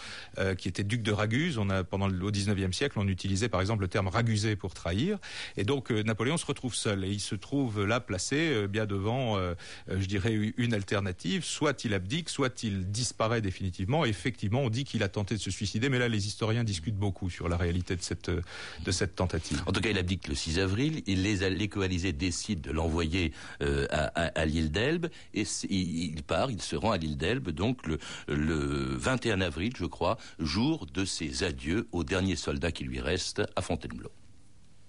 qui 0.58 0.68
était 0.68 0.82
duc 0.82 1.02
de 1.02 1.12
Raguse, 1.12 1.58
on 1.58 1.70
a 1.70 1.84
pendant 1.84 2.08
le, 2.08 2.24
au 2.24 2.30
19e 2.30 2.72
siècle, 2.72 2.98
on 2.98 3.06
utilisait 3.06 3.48
par 3.48 3.60
exemple 3.60 3.82
le 3.82 3.88
terme 3.88 4.08
ragusé 4.08 4.56
pour 4.56 4.74
trahir, 4.74 5.18
et 5.56 5.64
donc 5.64 5.90
Napoléon 5.90 6.36
se 6.36 6.46
retrouve 6.46 6.74
seul, 6.74 7.04
et 7.04 7.08
il 7.08 7.20
se 7.20 7.36
trouve 7.36 7.84
là 7.84 8.00
placé 8.00 8.66
bien 8.66 8.86
devant 8.86 9.29
euh, 9.36 9.54
je 9.88 10.06
dirais, 10.06 10.52
une 10.56 10.74
alternative. 10.74 11.44
Soit 11.44 11.84
il 11.84 11.94
abdique, 11.94 12.28
soit 12.28 12.62
il 12.62 12.90
disparaît 12.90 13.40
définitivement. 13.40 14.04
Effectivement, 14.04 14.60
on 14.60 14.70
dit 14.70 14.84
qu'il 14.84 15.02
a 15.02 15.08
tenté 15.08 15.34
de 15.34 15.40
se 15.40 15.50
suicider, 15.50 15.88
mais 15.88 15.98
là, 15.98 16.08
les 16.08 16.26
historiens 16.26 16.64
discutent 16.64 16.96
beaucoup 16.96 17.30
sur 17.30 17.48
la 17.48 17.56
réalité 17.56 17.96
de 17.96 18.02
cette, 18.02 18.30
de 18.30 18.90
cette 18.90 19.14
tentative. 19.14 19.62
En 19.66 19.72
tout 19.72 19.80
cas, 19.80 19.90
il 19.90 19.98
abdique 19.98 20.28
le 20.28 20.34
6 20.34 20.58
avril. 20.58 21.02
Et 21.06 21.14
les, 21.14 21.50
les 21.50 21.68
coalisés 21.68 22.12
décident 22.12 22.60
de 22.60 22.72
l'envoyer 22.72 23.32
euh, 23.62 23.86
à, 23.90 24.44
l'île 24.46 24.70
d'Elbe. 24.70 25.06
Et 25.34 25.44
il, 25.68 26.22
part, 26.22 26.50
il 26.50 26.62
se 26.62 26.76
rend 26.76 26.92
à 26.92 26.98
l'île 26.98 27.16
d'Elbe, 27.16 27.50
donc 27.50 27.86
le, 27.86 27.98
le 28.28 28.96
21 28.96 29.40
avril, 29.40 29.72
je 29.76 29.84
crois, 29.84 30.18
jour 30.38 30.86
de 30.86 31.04
ses 31.04 31.44
adieux 31.44 31.88
aux 31.92 32.04
derniers 32.04 32.36
soldats 32.36 32.72
qui 32.72 32.84
lui 32.84 33.00
restent 33.00 33.42
à 33.56 33.62
Fontainebleau. 33.62 34.10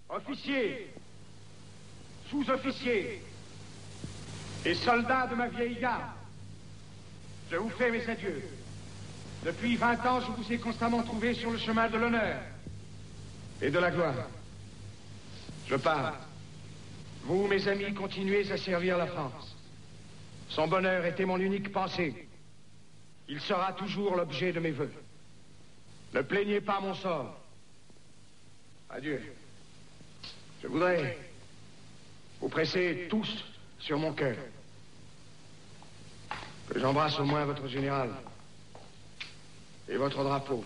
Officiers, 0.10 0.94
sous-officiers, 2.30 3.22
et 4.66 4.76
soldats 4.76 5.28
de 5.28 5.36
ma 5.36 5.48
vieille 5.48 5.80
garde, 5.80 6.12
je 7.50 7.58
vous 7.58 7.70
fais 7.70 7.92
mes 7.92 8.08
adieux. 8.08 8.44
Depuis 9.44 9.76
vingt 9.76 10.06
ans, 10.06 10.22
je 10.22 10.32
vous 10.32 10.54
ai 10.54 10.58
constamment 10.60 11.02
trouvé 11.02 11.34
sur 11.34 11.52
le 11.52 11.58
chemin 11.58 11.90
de 11.90 11.98
l'honneur 11.98 12.38
et 13.62 13.72
de 13.72 13.80
la 13.80 13.92
gloire. 13.92 14.28
Je 15.68 15.76
pars. 15.76 16.16
Vous, 17.24 17.48
mes 17.48 17.68
amis, 17.68 17.94
continuez 17.94 18.52
à 18.52 18.58
servir 18.58 18.98
la 18.98 19.08
France. 19.08 19.56
Son 20.50 20.68
bonheur 20.68 21.06
était 21.06 21.26
mon 21.26 21.38
unique 21.38 21.72
pensée. 21.72 22.28
Il 23.28 23.40
sera 23.40 23.74
toujours 23.74 24.16
l'objet 24.16 24.52
de 24.52 24.60
mes 24.60 24.72
voeux. 24.72 24.92
Ne 26.14 26.22
plaignez 26.22 26.62
pas 26.62 26.82
mon 26.82 26.94
sort. 26.94 27.40
Adieu. 28.90 29.22
Je 30.62 30.68
voudrais 30.68 31.18
vous 32.42 32.50
presser 32.50 33.08
tous 33.10 33.44
sur 33.82 33.98
mon 33.98 34.14
cœur. 34.14 34.36
Que 36.70 36.80
j'embrasse 36.80 37.20
au 37.20 37.26
moins 37.26 37.46
votre 37.46 37.68
général 37.68 38.10
et 39.90 39.98
votre 39.98 40.24
drapeau. 40.24 40.64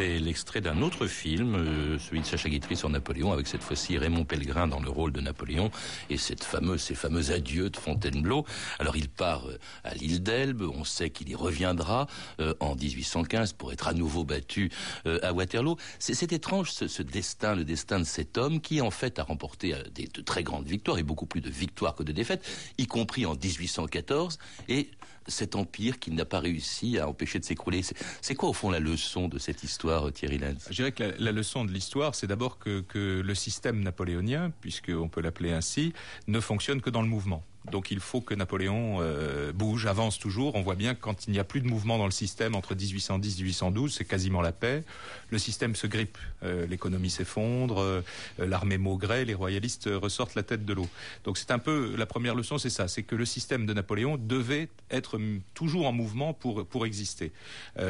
C'était 0.00 0.18
l'extrait 0.18 0.62
d'un 0.62 0.80
autre 0.80 1.06
film, 1.06 1.56
euh, 1.56 1.98
celui 1.98 2.20
de 2.20 2.24
Sacha 2.24 2.48
Guitry 2.48 2.74
sur 2.74 2.88
Napoléon, 2.88 3.32
avec 3.32 3.46
cette 3.46 3.62
fois-ci 3.62 3.98
Raymond 3.98 4.24
Pellegrin 4.24 4.66
dans 4.66 4.80
le 4.80 4.88
rôle 4.88 5.12
de 5.12 5.20
Napoléon 5.20 5.70
et 6.08 6.16
cette 6.16 6.42
fameuse, 6.42 6.80
ces 6.80 6.94
fameux 6.94 7.32
adieux 7.32 7.68
de 7.68 7.76
Fontainebleau. 7.76 8.46
Alors 8.78 8.96
il 8.96 9.10
part 9.10 9.46
euh, 9.46 9.58
à 9.84 9.92
l'île 9.92 10.22
d'Elbe, 10.22 10.62
on 10.62 10.84
sait 10.84 11.10
qu'il 11.10 11.28
y 11.28 11.34
reviendra 11.34 12.06
euh, 12.40 12.54
en 12.60 12.76
1815 12.76 13.52
pour 13.52 13.74
être 13.74 13.88
à 13.88 13.92
nouveau 13.92 14.24
battu 14.24 14.70
à 15.04 15.34
Waterloo. 15.34 15.76
C'est 15.98 16.32
étrange 16.32 16.70
ce, 16.70 17.02
destin, 17.02 17.54
le 17.54 17.64
destin 17.64 17.98
de 17.98 18.04
cet 18.04 18.38
homme 18.38 18.62
qui 18.62 18.80
en 18.80 18.90
fait 18.90 19.18
a 19.18 19.22
remporté 19.22 19.74
des, 19.94 20.06
de 20.06 20.22
très 20.22 20.42
grandes 20.42 20.66
victoires 20.66 20.96
et 20.96 21.02
beaucoup 21.02 21.26
plus 21.26 21.42
de 21.42 21.50
victoires 21.50 21.94
que 21.94 22.04
de 22.04 22.12
défaites, 22.12 22.42
y 22.78 22.86
compris 22.86 23.26
en 23.26 23.34
1814 23.34 24.38
et 24.68 24.88
cet 25.26 25.54
empire 25.54 25.98
qui 25.98 26.10
n'a 26.10 26.24
pas 26.24 26.40
réussi 26.40 26.98
à 26.98 27.08
empêcher 27.08 27.38
de 27.38 27.44
s'écrouler. 27.44 27.82
C'est 28.20 28.34
quoi 28.34 28.48
au 28.48 28.52
fond 28.52 28.70
la 28.70 28.80
leçon 28.80 29.28
de 29.28 29.38
cette 29.38 29.62
histoire, 29.62 30.12
Thierry 30.12 30.38
Lenz? 30.38 30.66
Je 30.68 30.74
dirais 30.74 30.92
que 30.92 31.02
la, 31.02 31.12
la 31.18 31.32
leçon 31.32 31.64
de 31.64 31.70
l'histoire, 31.70 32.14
c'est 32.14 32.26
d'abord 32.26 32.58
que, 32.58 32.80
que 32.80 33.20
le 33.20 33.34
système 33.34 33.80
napoléonien, 33.82 34.52
puisqu'on 34.60 35.08
peut 35.08 35.20
l'appeler 35.20 35.52
ainsi, 35.52 35.92
ne 36.26 36.40
fonctionne 36.40 36.80
que 36.80 36.90
dans 36.90 37.02
le 37.02 37.08
mouvement. 37.08 37.44
Donc 37.70 37.90
il 37.90 38.00
faut 38.00 38.20
que 38.20 38.34
Napoléon 38.34 38.98
euh, 39.00 39.52
bouge, 39.52 39.86
avance 39.86 40.18
toujours. 40.18 40.54
On 40.54 40.62
voit 40.62 40.76
bien 40.76 40.94
que 40.94 41.00
quand 41.00 41.26
il 41.26 41.32
n'y 41.32 41.38
a 41.38 41.44
plus 41.44 41.60
de 41.60 41.68
mouvement 41.68 41.98
dans 41.98 42.06
le 42.06 42.10
système 42.10 42.54
entre 42.54 42.74
1810 42.74 43.40
et 43.40 43.42
1812, 43.42 43.94
c'est 43.94 44.04
quasiment 44.04 44.40
la 44.40 44.52
paix. 44.52 44.82
Le 45.28 45.38
système 45.38 45.74
se 45.76 45.86
grippe, 45.86 46.16
euh, 46.42 46.66
l'économie 46.66 47.10
s'effondre, 47.10 47.80
euh, 47.80 48.02
l'armée 48.38 48.78
maugrait, 48.78 49.24
les 49.24 49.34
royalistes 49.34 49.90
ressortent 49.92 50.34
la 50.34 50.42
tête 50.42 50.64
de 50.64 50.72
l'eau. 50.72 50.88
Donc 51.24 51.36
c'est 51.36 51.50
un 51.50 51.58
peu 51.58 51.94
la 51.96 52.06
première 52.06 52.34
leçon, 52.34 52.56
c'est 52.56 52.70
ça, 52.70 52.88
c'est 52.88 53.02
que 53.02 53.14
le 53.14 53.26
système 53.26 53.66
de 53.66 53.74
Napoléon 53.74 54.16
devait 54.16 54.68
être 54.90 55.20
toujours 55.54 55.86
en 55.86 55.92
mouvement 55.92 56.32
pour 56.32 56.66
pour 56.66 56.86
exister. 56.86 57.32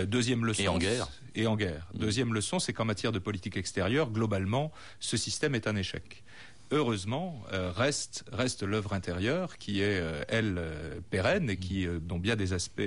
deuxième 0.07 0.45
leçon 0.45 0.63
et 0.63 0.69
en 0.69 0.79
guerre 0.79 1.09
et 1.35 1.47
en 1.47 1.57
guerre. 1.57 1.87
Deuxième 1.95 2.35
leçon, 2.35 2.59
c'est 2.59 2.73
qu'en 2.73 2.85
matière 2.85 3.13
de 3.13 3.19
politique 3.19 3.57
extérieure, 3.57 4.11
globalement, 4.11 4.73
ce 4.99 5.17
système 5.17 5.55
est 5.55 5.67
un 5.67 5.77
échec 5.77 6.23
heureusement, 6.71 7.43
euh, 7.53 7.73
reste, 7.75 8.25
reste 8.33 8.63
l'œuvre 8.63 8.93
intérieure 8.93 9.59
qui 9.59 9.81
est, 9.81 10.01
euh, 10.01 10.23
elle, 10.29 10.57
euh, 10.59 11.01
pérenne 11.11 11.51
et 11.51 11.57
qui, 11.57 11.87
dont 12.03 12.19
bien 12.19 12.37
des 12.37 12.53
aspects 12.53 12.83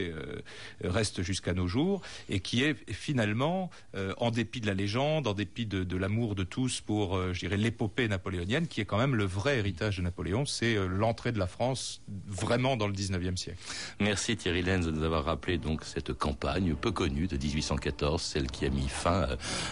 restent 0.84 1.22
jusqu'à 1.22 1.54
nos 1.54 1.68
jours 1.68 2.02
et 2.30 2.40
qui 2.40 2.64
est 2.64 2.76
finalement, 2.92 3.70
en 4.18 4.32
dépit 4.32 4.62
de 4.62 4.68
la 4.68 4.74
légende, 4.74 5.28
en 5.28 5.34
dépit 5.34 5.66
de, 5.66 5.84
de 5.84 5.98
l'amour 5.98 6.36
de 6.36 6.44
tous 6.44 6.82
pour, 6.82 7.20
je 7.34 7.40
dirais, 7.40 7.58
l'épopée 7.58 8.08
napoléonienne, 8.08 8.68
qui 8.68 8.82
est 8.82 8.86
quand 8.86 8.98
même 8.98 9.16
le 9.16 9.26
vrai 9.26 9.58
héritage 9.58 9.98
de 9.98 10.02
Napoléon, 10.02 10.46
c'est 10.46 10.76
l'entrée 10.88 11.32
de 11.32 11.40
la 11.40 11.48
France 11.48 12.02
vraiment 12.28 12.78
dans 12.78 12.88
le 12.88 12.94
19e 12.94 13.36
siècle. 13.36 13.60
Merci 14.00 14.38
Thierry 14.38 14.62
Lenz 14.62 14.86
de 14.86 14.92
nous 14.92 15.04
avoir 15.04 15.26
rappelé 15.26 15.58
donc 15.58 15.84
cette 15.84 16.14
campagne 16.14 16.76
peu 16.76 16.92
connue 16.92 17.28
de 17.28 17.38
1814, 17.38 18.22
celle 18.22 18.48
qui 18.48 18.66
a 18.66 18.70
mis 18.70 18.88
fin 18.88 19.28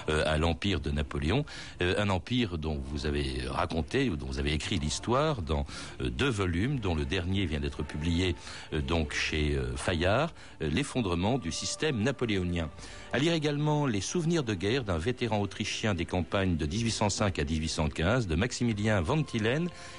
à 0.08 0.38
l'empire 0.38 0.80
de 0.80 0.91
Napoléon, 0.91 1.45
un 1.80 2.10
empire 2.10 2.58
dont 2.58 2.82
vous 2.84 3.06
avez 3.06 3.41
raconté 3.47 4.01
dont 4.10 4.26
vous 4.26 4.40
avez 4.40 4.54
écrit 4.54 4.80
l'histoire 4.80 5.42
dans 5.42 5.66
euh, 6.02 6.10
deux 6.10 6.30
volumes, 6.30 6.80
dont 6.80 6.96
le 6.96 7.06
dernier 7.06 7.46
vient 7.46 7.60
d'être 7.60 7.84
publié 7.84 8.36
euh, 8.74 8.82
donc 8.82 9.14
chez 9.14 9.56
euh, 9.56 9.76
Fayard, 9.76 10.34
l'effondrement 10.60 11.38
du 11.38 11.52
système 11.52 12.02
napoléonien. 12.02 12.70
À 13.13 13.19
lire 13.19 13.34
également 13.34 13.88
les 13.88 14.00
souvenirs 14.00 14.41
de 14.41 14.54
guerre 14.54 14.86
d'un 14.86 14.97
vétéran 14.97 15.41
autrichien 15.41 15.93
des 15.93 16.06
campagnes 16.06 16.56
de 16.56 16.65
1805 16.65 17.39
à 17.39 17.43
1815, 17.43 18.26
de 18.26 18.36
Maximilien 18.36 19.02
Van 19.02 19.21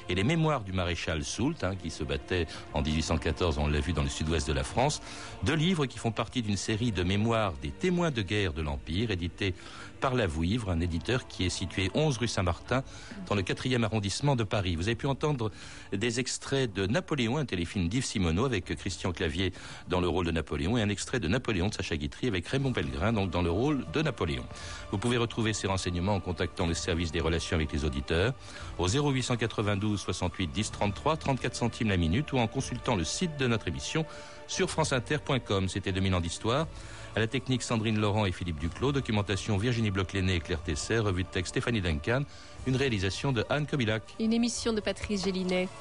et 0.09 0.14
les 0.14 0.25
mémoires 0.25 0.64
du 0.64 0.72
maréchal 0.72 1.22
Soult, 1.22 1.62
hein, 1.62 1.77
qui 1.77 1.90
se 1.90 2.05
battait 2.05 2.46
en 2.72 2.81
1814, 2.81 3.59
on 3.59 3.66
l'a 3.66 3.81
vu 3.81 3.92
dans 3.92 4.03
le 4.03 4.09
sud-ouest 4.09 4.48
de 4.48 4.55
la 4.55 4.64
France, 4.64 5.03
deux 5.44 5.55
livres 5.55 5.85
qui 5.85 5.98
font 5.98 6.11
partie 6.11 6.40
d'une 6.40 6.57
série 6.57 6.90
de 6.90 7.03
mémoires 7.03 7.53
des 7.61 7.70
témoins 7.70 8.11
de 8.11 8.22
guerre 8.22 8.55
de 8.55 8.62
l'Empire, 8.62 9.11
édités 9.11 9.55
par 10.01 10.14
La 10.14 10.27
Vouivre, 10.27 10.70
un 10.70 10.81
éditeur 10.81 11.29
qui 11.29 11.44
est 11.44 11.51
situé 11.51 11.90
11 11.94 12.18
rue 12.18 12.29
Saint-Martin, 12.29 12.83
dans 13.29 13.37
le 13.37 13.42
4e 13.42 13.85
arrondissement 13.85 14.37
de 14.37 14.42
Paris. 14.42 14.75
Vous 14.75 14.88
avez 14.88 14.96
pu 14.96 15.07
entendre 15.07 15.53
des 15.92 16.18
extraits 16.18 16.72
de 16.72 16.87
Napoléon, 16.87 17.37
un 17.37 17.44
téléfilm 17.44 17.88
d'Yves 17.88 18.05
Simoneau 18.05 18.44
avec 18.44 18.75
Christian 18.75 19.12
Clavier 19.12 19.53
dans 19.88 20.01
le 20.01 20.09
rôle 20.09 20.27
de 20.27 20.33
Napoléon, 20.33 20.77
et 20.77 20.83
un 20.83 20.88
extrait 20.88 21.20
de 21.20 21.29
Napoléon 21.29 21.68
de 21.68 21.75
Sacha 21.75 21.96
Guitry 21.96 22.27
avec 22.27 22.48
Raymond 22.48 22.72
Donc 23.11 23.31
dans 23.31 23.43
le 23.43 23.51
rôle 23.51 23.85
de 23.93 24.03
Napoléon. 24.03 24.45
Vous 24.93 24.99
pouvez 24.99 25.17
retrouver 25.17 25.53
ces 25.53 25.67
renseignements 25.67 26.15
en 26.15 26.21
contactant 26.21 26.67
le 26.67 26.75
service 26.75 27.11
des 27.11 27.21
relations 27.21 27.57
avec 27.57 27.73
les 27.73 27.85
auditeurs 27.85 28.35
au 28.79 28.87
0892 28.87 29.99
68 29.99 30.47
10 30.53 30.71
33 30.71 31.17
34 31.17 31.55
centimes 31.57 31.88
la 31.88 31.97
minute 31.97 32.33
ou 32.33 32.38
en 32.38 32.47
consultant 32.47 32.95
le 32.95 33.05
site 33.05 33.37
de 33.38 33.49
notre 33.49 33.67
émission 33.67 34.07
sur 34.47 34.71
franceinter.com. 34.71 35.69
C'était 35.69 35.93
2000 35.93 36.15
ans 36.15 36.21
d'histoire. 36.21 36.67
À 37.15 37.21
la 37.21 37.27
technique, 37.27 37.62
Sandrine 37.62 37.99
Laurent 37.99 38.25
et 38.25 38.33
Philippe 38.33 38.59
Duclos. 38.59 38.93
Documentation, 38.93 39.59
Virginie 39.59 39.91
Bloch-Léné 39.91 40.37
et 40.37 40.41
Claire 40.41 40.62
Tesser. 40.62 40.99
Revue 40.99 41.25
de 41.25 41.29
texte, 41.29 41.51
Stéphanie 41.51 41.81
Duncan. 41.81 42.23
Une 42.67 42.77
réalisation 42.77 43.33
de 43.33 43.45
Anne 43.51 43.67
Kobilac. 43.67 44.03
Une 44.21 44.33
émission 44.33 44.73
de 44.73 44.81
Patrice 44.81 45.25
Gélinet. 45.25 45.69